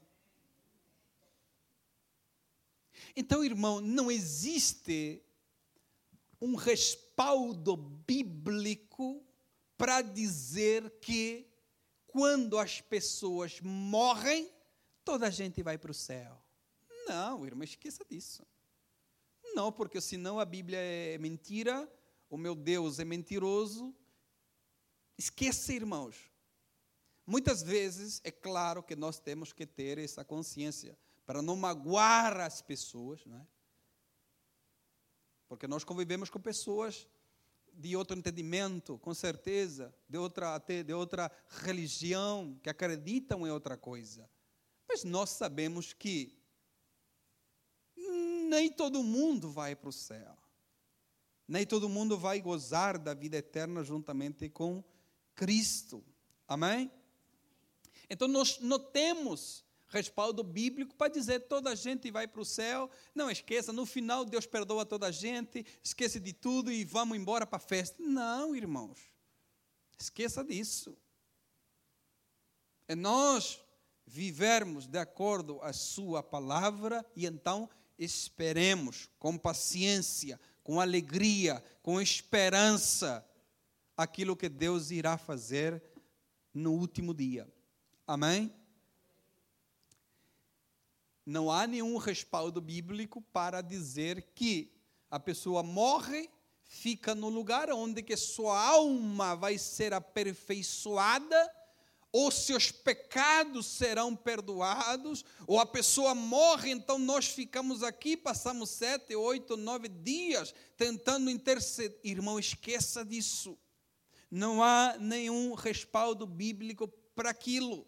[3.15, 5.23] Então, irmão, não existe
[6.41, 9.25] um respaldo bíblico
[9.77, 11.47] para dizer que
[12.07, 14.51] quando as pessoas morrem,
[15.05, 16.43] toda a gente vai para o céu.
[17.07, 18.47] Não, irmão, esqueça disso.
[19.57, 21.91] Não, porque senão a Bíblia é mentira,
[22.29, 23.97] o meu Deus é mentiroso.
[25.17, 26.31] Esqueça, irmãos.
[27.27, 30.95] Muitas vezes, é claro que nós temos que ter essa consciência,
[31.25, 33.47] para não magoar as pessoas, não é?
[35.49, 37.09] Porque nós convivemos com pessoas
[37.73, 41.33] de outro entendimento, com certeza, de outra até de outra
[41.63, 44.29] religião, que acreditam em outra coisa.
[44.87, 46.39] Mas nós sabemos que
[48.47, 50.37] nem todo mundo vai para o céu.
[51.47, 54.83] Nem todo mundo vai gozar da vida eterna juntamente com
[55.35, 56.05] Cristo.
[56.49, 56.91] Amém?
[58.09, 62.91] Então nós não temos respaldo bíblico para dizer toda a gente vai para o céu.
[63.15, 67.47] Não esqueça, no final Deus perdoa toda a gente, esqueça de tudo e vamos embora
[67.47, 68.03] para a festa.
[68.03, 68.99] Não, irmãos.
[69.99, 70.97] Esqueça disso.
[72.89, 73.63] É nós
[74.07, 77.69] vivermos de acordo a sua palavra e então
[77.99, 83.25] esperemos com paciência, com alegria, com esperança
[83.97, 85.83] aquilo que Deus irá fazer
[86.53, 87.49] no último dia.
[88.07, 88.53] Amém?
[91.25, 94.73] Não há nenhum respaldo bíblico para dizer que
[95.11, 96.31] a pessoa morre,
[96.63, 101.53] fica no lugar onde que sua alma vai ser aperfeiçoada,
[102.13, 109.15] ou seus pecados serão perdoados, ou a pessoa morre, então nós ficamos aqui, passamos sete,
[109.15, 111.99] oito, nove dias tentando interceder.
[112.03, 113.59] Irmão, esqueça disso.
[114.31, 117.87] Não há nenhum respaldo bíblico para aquilo.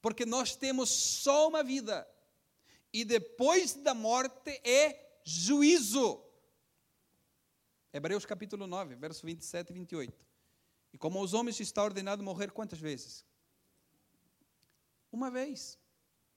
[0.00, 2.06] Porque nós temos só uma vida.
[2.92, 6.22] E depois da morte é juízo.
[7.92, 10.26] Hebreus capítulo 9, verso 27 e 28.
[10.96, 13.22] E como aos homens está ordenado morrer quantas vezes?
[15.12, 15.78] Uma vez.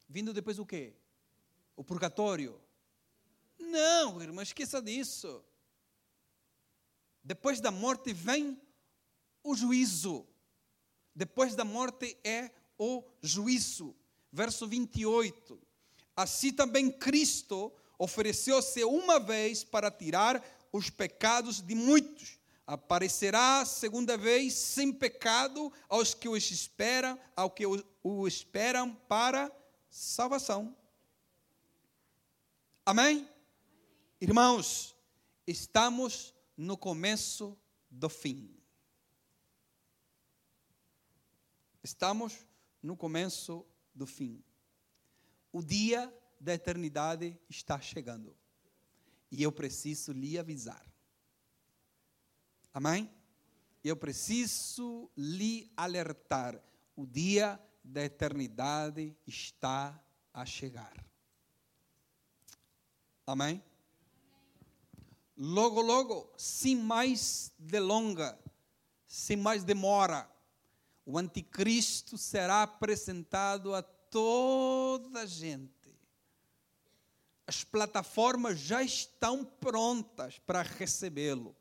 [0.06, 0.98] Vindo depois o quê?
[1.78, 2.60] O purgatório.
[3.58, 5.42] Não, irmão, esqueça disso.
[7.24, 8.62] Depois da morte vem
[9.42, 10.28] o juízo.
[11.16, 13.96] Depois da morte é o juízo.
[14.30, 15.58] Verso 28.
[16.18, 22.39] Assim também Cristo ofereceu-se uma vez para tirar os pecados de muitos.
[22.70, 27.64] Aparecerá segunda vez sem pecado aos que o esperam, ao que
[28.04, 29.52] o esperam para
[29.90, 30.78] salvação.
[32.86, 33.28] Amém?
[34.22, 34.96] Irmãos,
[35.48, 37.58] estamos no começo
[37.90, 38.56] do fim.
[41.84, 42.46] Estamos
[42.84, 43.66] no começo
[43.96, 44.44] do fim.
[45.52, 48.38] O dia da eternidade está chegando.
[49.32, 50.89] E eu preciso lhe avisar.
[52.74, 53.10] Amém?
[53.84, 56.62] Eu preciso lhe alertar.
[56.96, 60.00] O dia da eternidade está
[60.34, 60.94] a chegar.
[63.26, 63.64] Amém?
[65.38, 68.38] Logo, logo, sem mais delonga,
[69.08, 70.30] sem mais demora,
[71.06, 75.72] o anticristo será apresentado a toda a gente.
[77.48, 81.56] As plataformas já estão prontas para recebê-lo.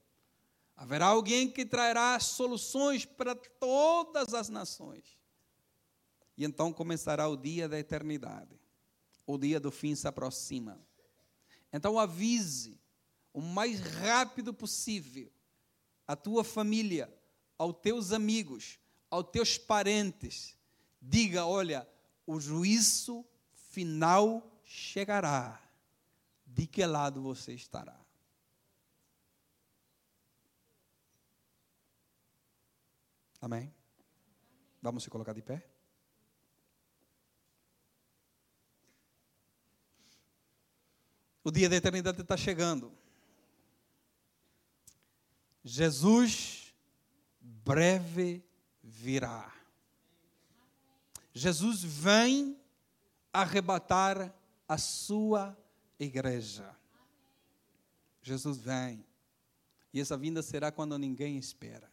[0.78, 5.18] Haverá alguém que trará soluções para todas as nações.
[6.36, 8.56] E então começará o dia da eternidade.
[9.26, 10.80] O dia do fim se aproxima.
[11.72, 12.80] Então avise
[13.32, 15.32] o mais rápido possível
[16.06, 17.12] a tua família,
[17.58, 18.78] aos teus amigos,
[19.10, 20.56] aos teus parentes,
[21.02, 21.88] diga: olha,
[22.24, 25.60] o juízo final chegará.
[26.46, 28.07] De que lado você estará?
[33.40, 33.72] Amém?
[34.82, 35.64] Vamos se colocar de pé?
[41.44, 42.92] O dia da eternidade está chegando.
[45.64, 46.74] Jesus
[47.40, 48.44] breve
[48.82, 49.54] virá.
[51.32, 52.60] Jesus vem
[53.32, 54.34] arrebatar
[54.66, 55.56] a sua
[55.98, 56.76] igreja.
[58.20, 59.06] Jesus vem.
[59.92, 61.90] E essa vinda será quando ninguém espera.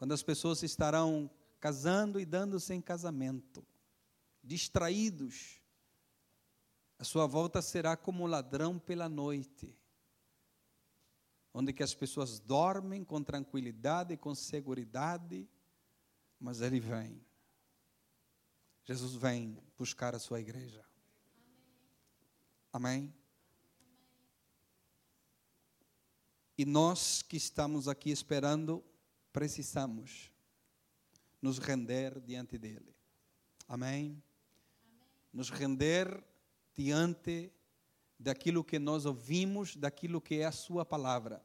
[0.00, 1.30] Quando as pessoas estarão
[1.60, 3.62] casando e dando-se em casamento,
[4.42, 5.60] distraídos.
[6.98, 9.76] A sua volta será como ladrão pela noite
[11.52, 15.46] onde que as pessoas dormem com tranquilidade, com segurança,
[16.38, 17.20] mas ele vem.
[18.84, 20.82] Jesus vem buscar a sua igreja.
[22.72, 23.12] Amém?
[26.56, 28.82] E nós que estamos aqui esperando,
[29.40, 30.30] precisamos
[31.40, 32.94] nos render diante dele.
[33.66, 34.22] Amém?
[34.84, 35.02] Amém?
[35.32, 36.22] Nos render
[36.74, 37.50] diante
[38.18, 41.42] daquilo que nós ouvimos, daquilo que é a Sua palavra.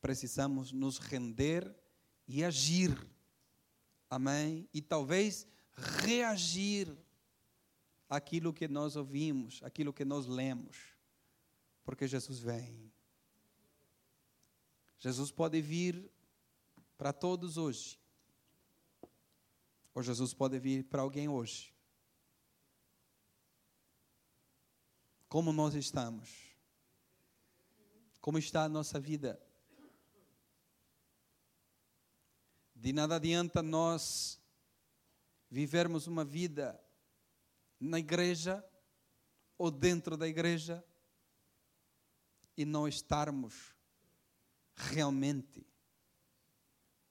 [0.00, 1.72] Precisamos nos render
[2.26, 2.98] e agir.
[4.10, 4.68] Amém?
[4.74, 5.46] E talvez
[6.02, 6.92] reagir
[8.08, 10.96] aquilo que nós ouvimos, aquilo que nós lemos,
[11.84, 12.92] porque Jesus vem.
[14.98, 16.10] Jesus pode vir
[17.00, 17.98] para todos hoje,
[19.94, 21.74] ou Jesus pode vir para alguém hoje.
[25.26, 26.54] Como nós estamos?
[28.20, 29.40] Como está a nossa vida?
[32.76, 34.38] De nada adianta nós
[35.50, 36.78] vivermos uma vida
[37.80, 38.62] na igreja
[39.56, 40.84] ou dentro da igreja
[42.58, 43.74] e não estarmos
[44.76, 45.69] realmente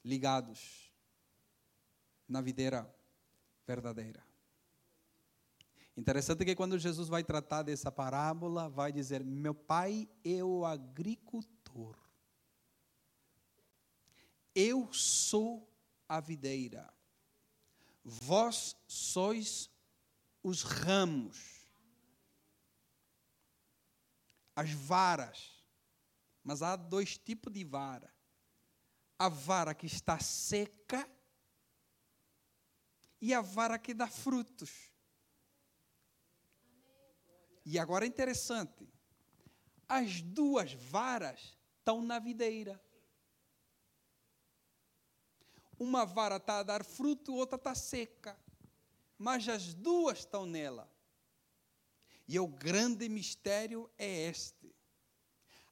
[0.10, 0.91] ligados
[2.28, 2.91] na videira
[3.66, 4.28] verdadeira.
[5.95, 11.95] Interessante que quando Jesus vai tratar dessa parábola, vai dizer: Meu pai é o agricultor.
[14.55, 15.72] Eu sou
[16.07, 16.91] a videira.
[18.03, 19.70] Vós sois
[20.41, 21.68] os ramos,
[24.55, 25.60] as varas.
[26.43, 28.12] Mas há dois tipos de vara:
[29.20, 31.07] a vara que está seca
[33.22, 34.72] e a vara que dá frutos.
[37.63, 38.91] E agora é interessante:
[39.88, 42.82] as duas varas estão na videira.
[45.78, 48.36] Uma vara está a dar fruto, outra está seca
[49.20, 50.89] mas as duas estão nela.
[52.26, 54.68] E o grande mistério é este: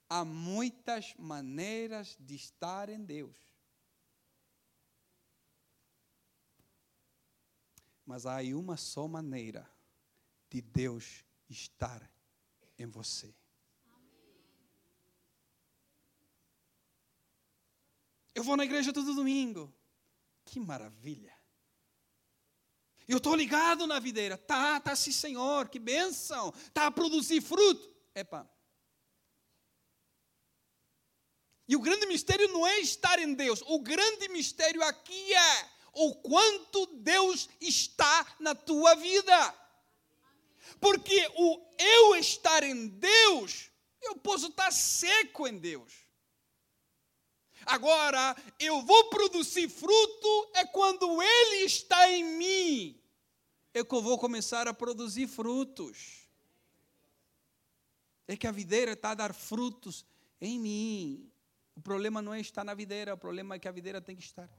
[0.09, 3.35] há muitas maneiras de estar em Deus.
[8.05, 9.69] Mas há uma só maneira
[10.49, 12.09] de Deus estar
[12.77, 13.35] em você.
[18.33, 19.73] Eu vou na igreja todo domingo.
[20.45, 21.35] Que maravilha.
[23.07, 24.37] Eu estou ligado na videira.
[24.37, 26.53] Tá, tá sim, Senhor, que bênção.
[26.73, 27.93] Tá a produzir fruto.
[28.13, 28.49] Epa.
[31.67, 33.61] E o grande mistério não é estar em Deus.
[33.67, 39.55] O grande mistério aqui é o quanto Deus está na tua vida.
[40.79, 43.69] Porque o eu estar em Deus,
[44.01, 45.93] eu posso estar seco em Deus.
[47.65, 53.01] Agora, eu vou produzir fruto é quando Ele está em mim.
[53.73, 56.27] É que eu vou começar a produzir frutos.
[58.25, 60.05] É que a videira está a dar frutos
[60.39, 61.31] em mim.
[61.77, 64.23] O problema não é estar na videira, o problema é que a videira tem que
[64.23, 64.49] estar.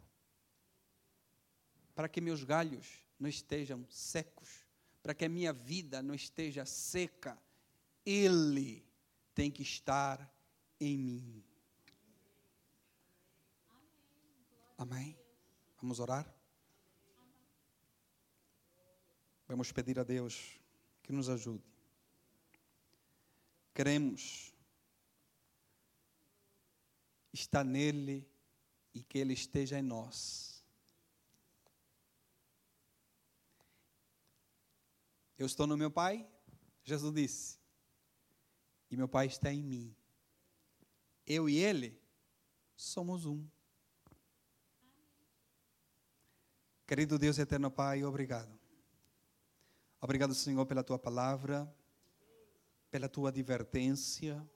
[1.92, 4.64] Para que meus galhos não estejam secos,
[5.02, 7.36] para que a minha vida não esteja seca,
[8.06, 8.86] Ele
[9.34, 10.32] tem que estar
[10.78, 11.44] em mim.
[14.76, 15.18] Amém?
[15.82, 16.32] Vamos orar?
[19.48, 20.60] Vamos pedir a Deus
[21.02, 21.64] que nos ajude.
[23.74, 24.54] Queremos
[27.32, 28.28] estar nele
[28.94, 30.64] e que ele esteja em nós.
[35.38, 36.28] Eu estou no meu Pai,
[36.82, 37.58] Jesus disse,
[38.90, 39.94] e meu Pai está em mim.
[41.24, 42.00] Eu e ele
[42.74, 43.46] somos um.
[46.86, 48.58] Querido Deus eterno Pai, obrigado.
[50.00, 51.72] Obrigado, Senhor, pela tua palavra,
[52.90, 54.48] pela tua advertência,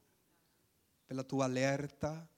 [1.06, 2.28] pela tua alerta.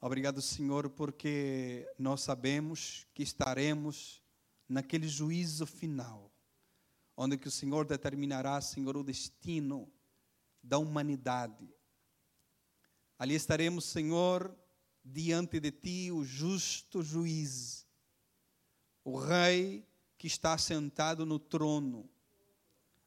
[0.00, 4.22] Obrigado, Senhor, porque nós sabemos que estaremos
[4.68, 6.32] naquele juízo final,
[7.16, 9.92] onde que o Senhor determinará, Senhor, o destino
[10.62, 11.68] da humanidade.
[13.18, 14.56] Ali estaremos, Senhor,
[15.04, 17.86] diante de ti, o justo juiz
[19.04, 19.86] o rei
[20.18, 22.08] que está sentado no trono,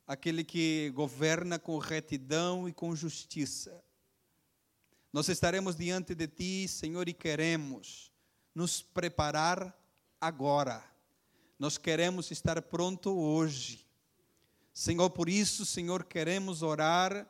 [0.08, 3.84] aquele que governa com retidão e com justiça.
[5.14, 8.12] Nós estaremos diante de ti, Senhor, e queremos
[8.56, 9.72] nos preparar
[10.20, 10.84] agora.
[11.60, 13.88] Nós queremos estar pronto hoje.
[14.74, 17.30] Senhor, por isso, Senhor, queremos orar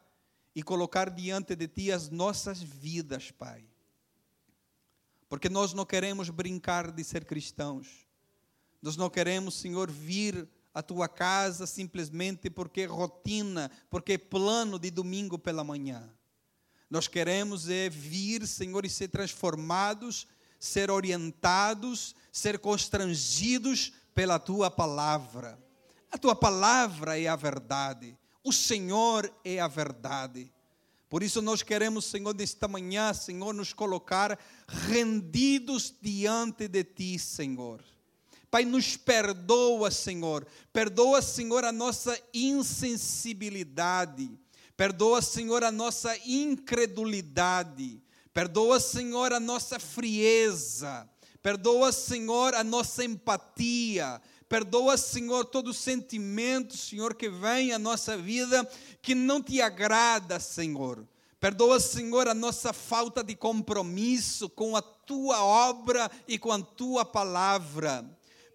[0.55, 3.65] e colocar diante de ti as nossas vidas, Pai.
[5.27, 8.07] Porque nós não queremos brincar de ser cristãos.
[8.81, 14.79] Nós não queremos, Senhor, vir à tua casa simplesmente porque é rotina, porque é plano
[14.79, 16.09] de domingo pela manhã.
[16.93, 20.27] Nós queremos é vir, Senhor, e ser transformados,
[20.59, 25.57] ser orientados, ser constrangidos pela tua palavra.
[26.11, 28.15] A tua palavra é a verdade.
[28.43, 30.53] O Senhor é a verdade.
[31.09, 34.37] Por isso nós queremos, Senhor, nesta manhã, Senhor, nos colocar
[34.67, 37.83] rendidos diante de ti, Senhor
[38.53, 40.45] Pai, nos perdoa, Senhor.
[40.71, 44.29] Perdoa, Senhor, a nossa insensibilidade.
[44.75, 48.01] Perdoa, Senhor, a nossa incredulidade.
[48.33, 51.07] Perdoa, Senhor, a nossa frieza.
[51.41, 54.21] Perdoa, Senhor, a nossa empatia.
[54.49, 58.67] Perdoa, Senhor, todo sentimento, Senhor, que vem à nossa vida
[59.01, 61.07] que não te agrada, Senhor.
[61.39, 67.03] Perdoa, Senhor, a nossa falta de compromisso com a tua obra e com a tua
[67.03, 68.09] palavra.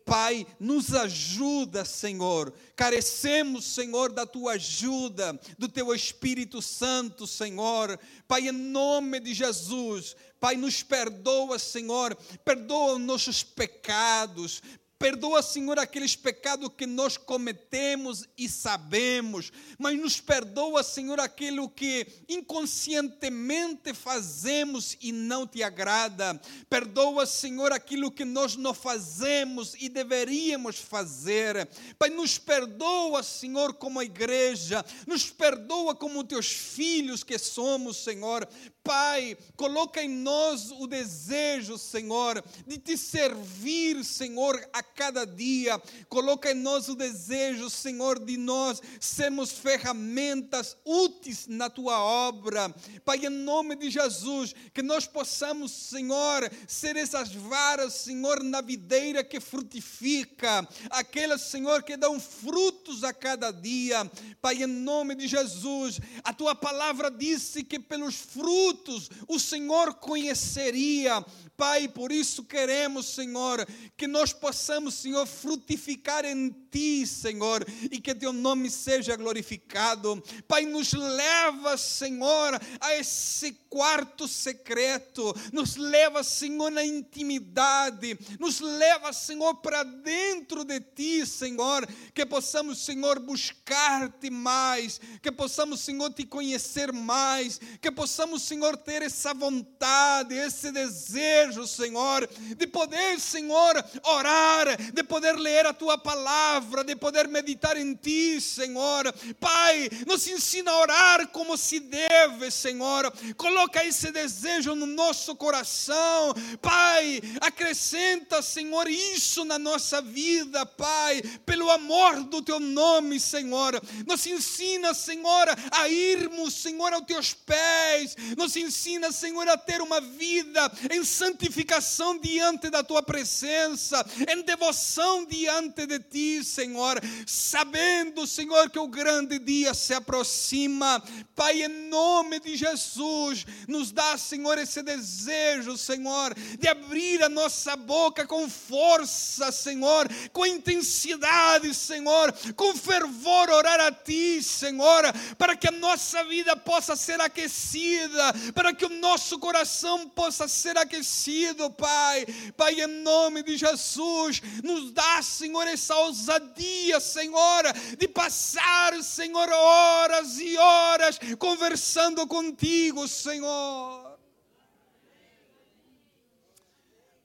[0.08, 2.50] Pai, nos ajuda, Senhor.
[2.74, 8.00] Carecemos, Senhor, da tua ajuda, do teu Espírito Santo, Senhor.
[8.26, 12.16] Pai, em nome de Jesus, Pai, nos perdoa, Senhor.
[12.42, 14.62] Perdoa os nossos pecados.
[14.98, 22.04] Perdoa, Senhor, aqueles pecados que nós cometemos e sabemos, mas nos perdoa, Senhor, aquilo que
[22.28, 26.40] inconscientemente fazemos e não te agrada.
[26.68, 31.68] Perdoa, Senhor, aquilo que nós não fazemos e deveríamos fazer.
[31.96, 38.48] Pai, nos perdoa, Senhor, como igreja, nos perdoa como teus filhos que somos, Senhor.
[38.88, 45.78] Pai, coloca em nós o desejo, Senhor, de te servir, Senhor, a cada dia.
[46.08, 52.74] Coloca em nós o desejo, Senhor, de nós sermos ferramentas úteis na tua obra.
[53.04, 59.22] Pai, em nome de Jesus, que nós possamos, Senhor, ser essas varas, Senhor, na videira
[59.22, 64.10] que frutifica, aquelas, Senhor, que dão frutos a cada dia.
[64.40, 69.94] Pai, em nome de Jesus, a tua palavra disse que pelos frutos frutos o Senhor
[69.94, 71.24] conheceria.
[71.58, 78.14] Pai, por isso queremos, Senhor, que nós possamos, Senhor, frutificar em Ti, Senhor, e que
[78.14, 80.22] Teu nome seja glorificado.
[80.46, 89.12] Pai, nos leva, Senhor, a esse quarto secreto, nos leva, Senhor, na intimidade, nos leva,
[89.12, 96.24] Senhor, para dentro de Ti, Senhor, que possamos, Senhor, buscar-te mais, que possamos, Senhor, te
[96.24, 104.76] conhecer mais, que possamos, Senhor, ter essa vontade, esse desejo, Senhor, de poder, Senhor, orar,
[104.92, 109.12] de poder ler a tua palavra, de poder meditar em ti, Senhor.
[109.40, 113.12] Pai, nos ensina a orar como se deve, Senhor.
[113.36, 116.34] Coloca esse desejo no nosso coração.
[116.60, 123.80] Pai, acrescenta, Senhor, isso na nossa vida, Pai, pelo amor do teu nome, Senhor.
[124.06, 128.16] Nos ensina, Senhor, a irmos, Senhor, aos teus pés.
[128.36, 131.04] Nos ensina, Senhor, a ter uma vida em
[131.38, 138.88] santificação diante da tua presença, em devoção diante de ti, Senhor, sabendo, Senhor, que o
[138.88, 141.00] grande dia se aproxima.
[141.36, 147.76] Pai, em nome de Jesus, nos dá, Senhor, esse desejo, Senhor, de abrir a nossa
[147.76, 155.04] boca com força, Senhor, com intensidade, Senhor, com fervor orar a ti, Senhor,
[155.36, 160.76] para que a nossa vida possa ser aquecida, para que o nosso coração possa ser
[160.76, 161.27] aquecido,
[161.76, 162.26] Pai.
[162.56, 167.64] Pai, em nome de Jesus, nos dá, Senhor, essa ousadia, Senhor,
[167.98, 174.18] de passar, Senhor, horas e horas conversando contigo, Senhor.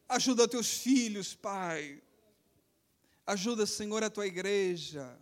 [0.07, 2.01] Ajuda teus filhos, Pai.
[3.25, 5.17] Ajuda, Senhor, a tua igreja.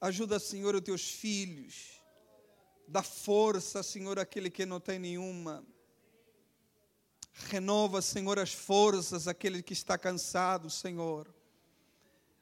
[0.00, 2.02] Ajuda, Senhor, os teus filhos.
[2.86, 5.64] Dá força, Senhor, àquele que não tem nenhuma.
[7.32, 11.32] Renova, Senhor, as forças àquele que está cansado, Senhor.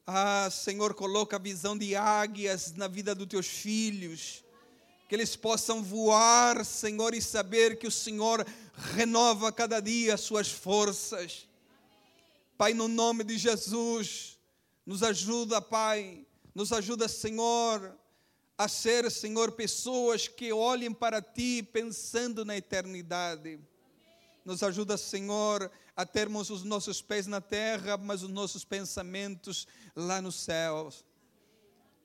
[0.07, 4.45] Ah, Senhor, coloca a visão de águias na vida dos teus filhos.
[5.09, 8.47] Que eles possam voar, Senhor, e saber que o Senhor
[8.95, 11.47] renova cada dia as suas forças.
[12.57, 14.39] Pai, no nome de Jesus,
[14.85, 16.27] nos ajuda, Pai.
[16.55, 17.97] Nos ajuda, Senhor,
[18.59, 23.59] a ser, Senhor, pessoas que olhem para Ti pensando na eternidade.
[24.45, 30.21] Nos ajuda, Senhor, a termos os nossos pés na terra, mas os nossos pensamentos lá
[30.23, 31.05] nos céus.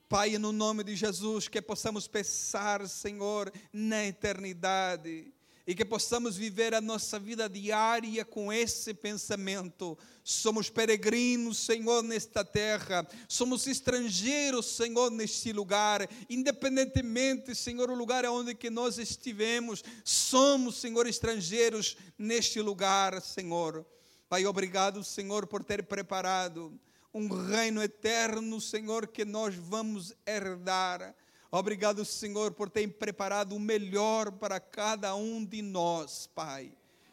[0.08, 5.32] Pai, no nome de Jesus, que possamos pensar, Senhor, na eternidade
[5.66, 9.98] e que possamos viver a nossa vida diária com esse pensamento.
[10.22, 18.54] Somos peregrinos, Senhor, nesta terra, somos estrangeiros, Senhor, neste lugar, independentemente, Senhor, o lugar onde
[18.54, 23.84] que nós estivemos, somos, Senhor, estrangeiros neste lugar, Senhor.
[24.28, 26.78] Pai, obrigado, Senhor, por ter preparado
[27.12, 31.14] um reino eterno, Senhor, que nós vamos herdar
[31.58, 36.70] Obrigado, Senhor, por ter preparado o melhor para cada um de nós, Pai.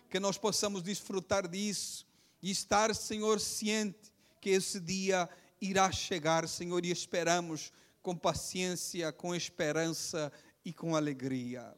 [0.10, 2.06] Que nós possamos desfrutar disso
[2.42, 5.30] e estar, Senhor, ciente que esse dia
[5.62, 7.72] irá chegar, Senhor, e esperamos
[8.02, 10.30] com paciência, com esperança
[10.66, 11.74] e com alegria.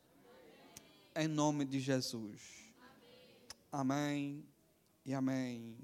[1.16, 2.42] Em nome de Jesus.
[3.72, 4.44] Amém
[5.06, 5.78] e amém.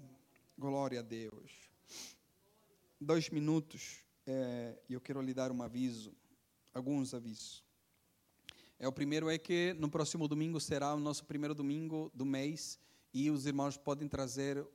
[0.57, 1.51] Glória a Deus.
[2.99, 6.11] Dois minutos é, e eu quero lhe dar um aviso,
[6.73, 7.63] alguns avisos.
[8.79, 12.79] É, o primeiro é que no próximo domingo será o nosso primeiro domingo do mês
[13.13, 14.67] e os irmãos podem trazer uh,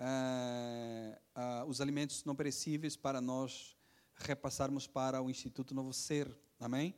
[0.00, 3.76] uh, os alimentos não perecíveis para nós
[4.14, 6.30] repassarmos para o Instituto Novo Ser.
[6.60, 6.94] Amém?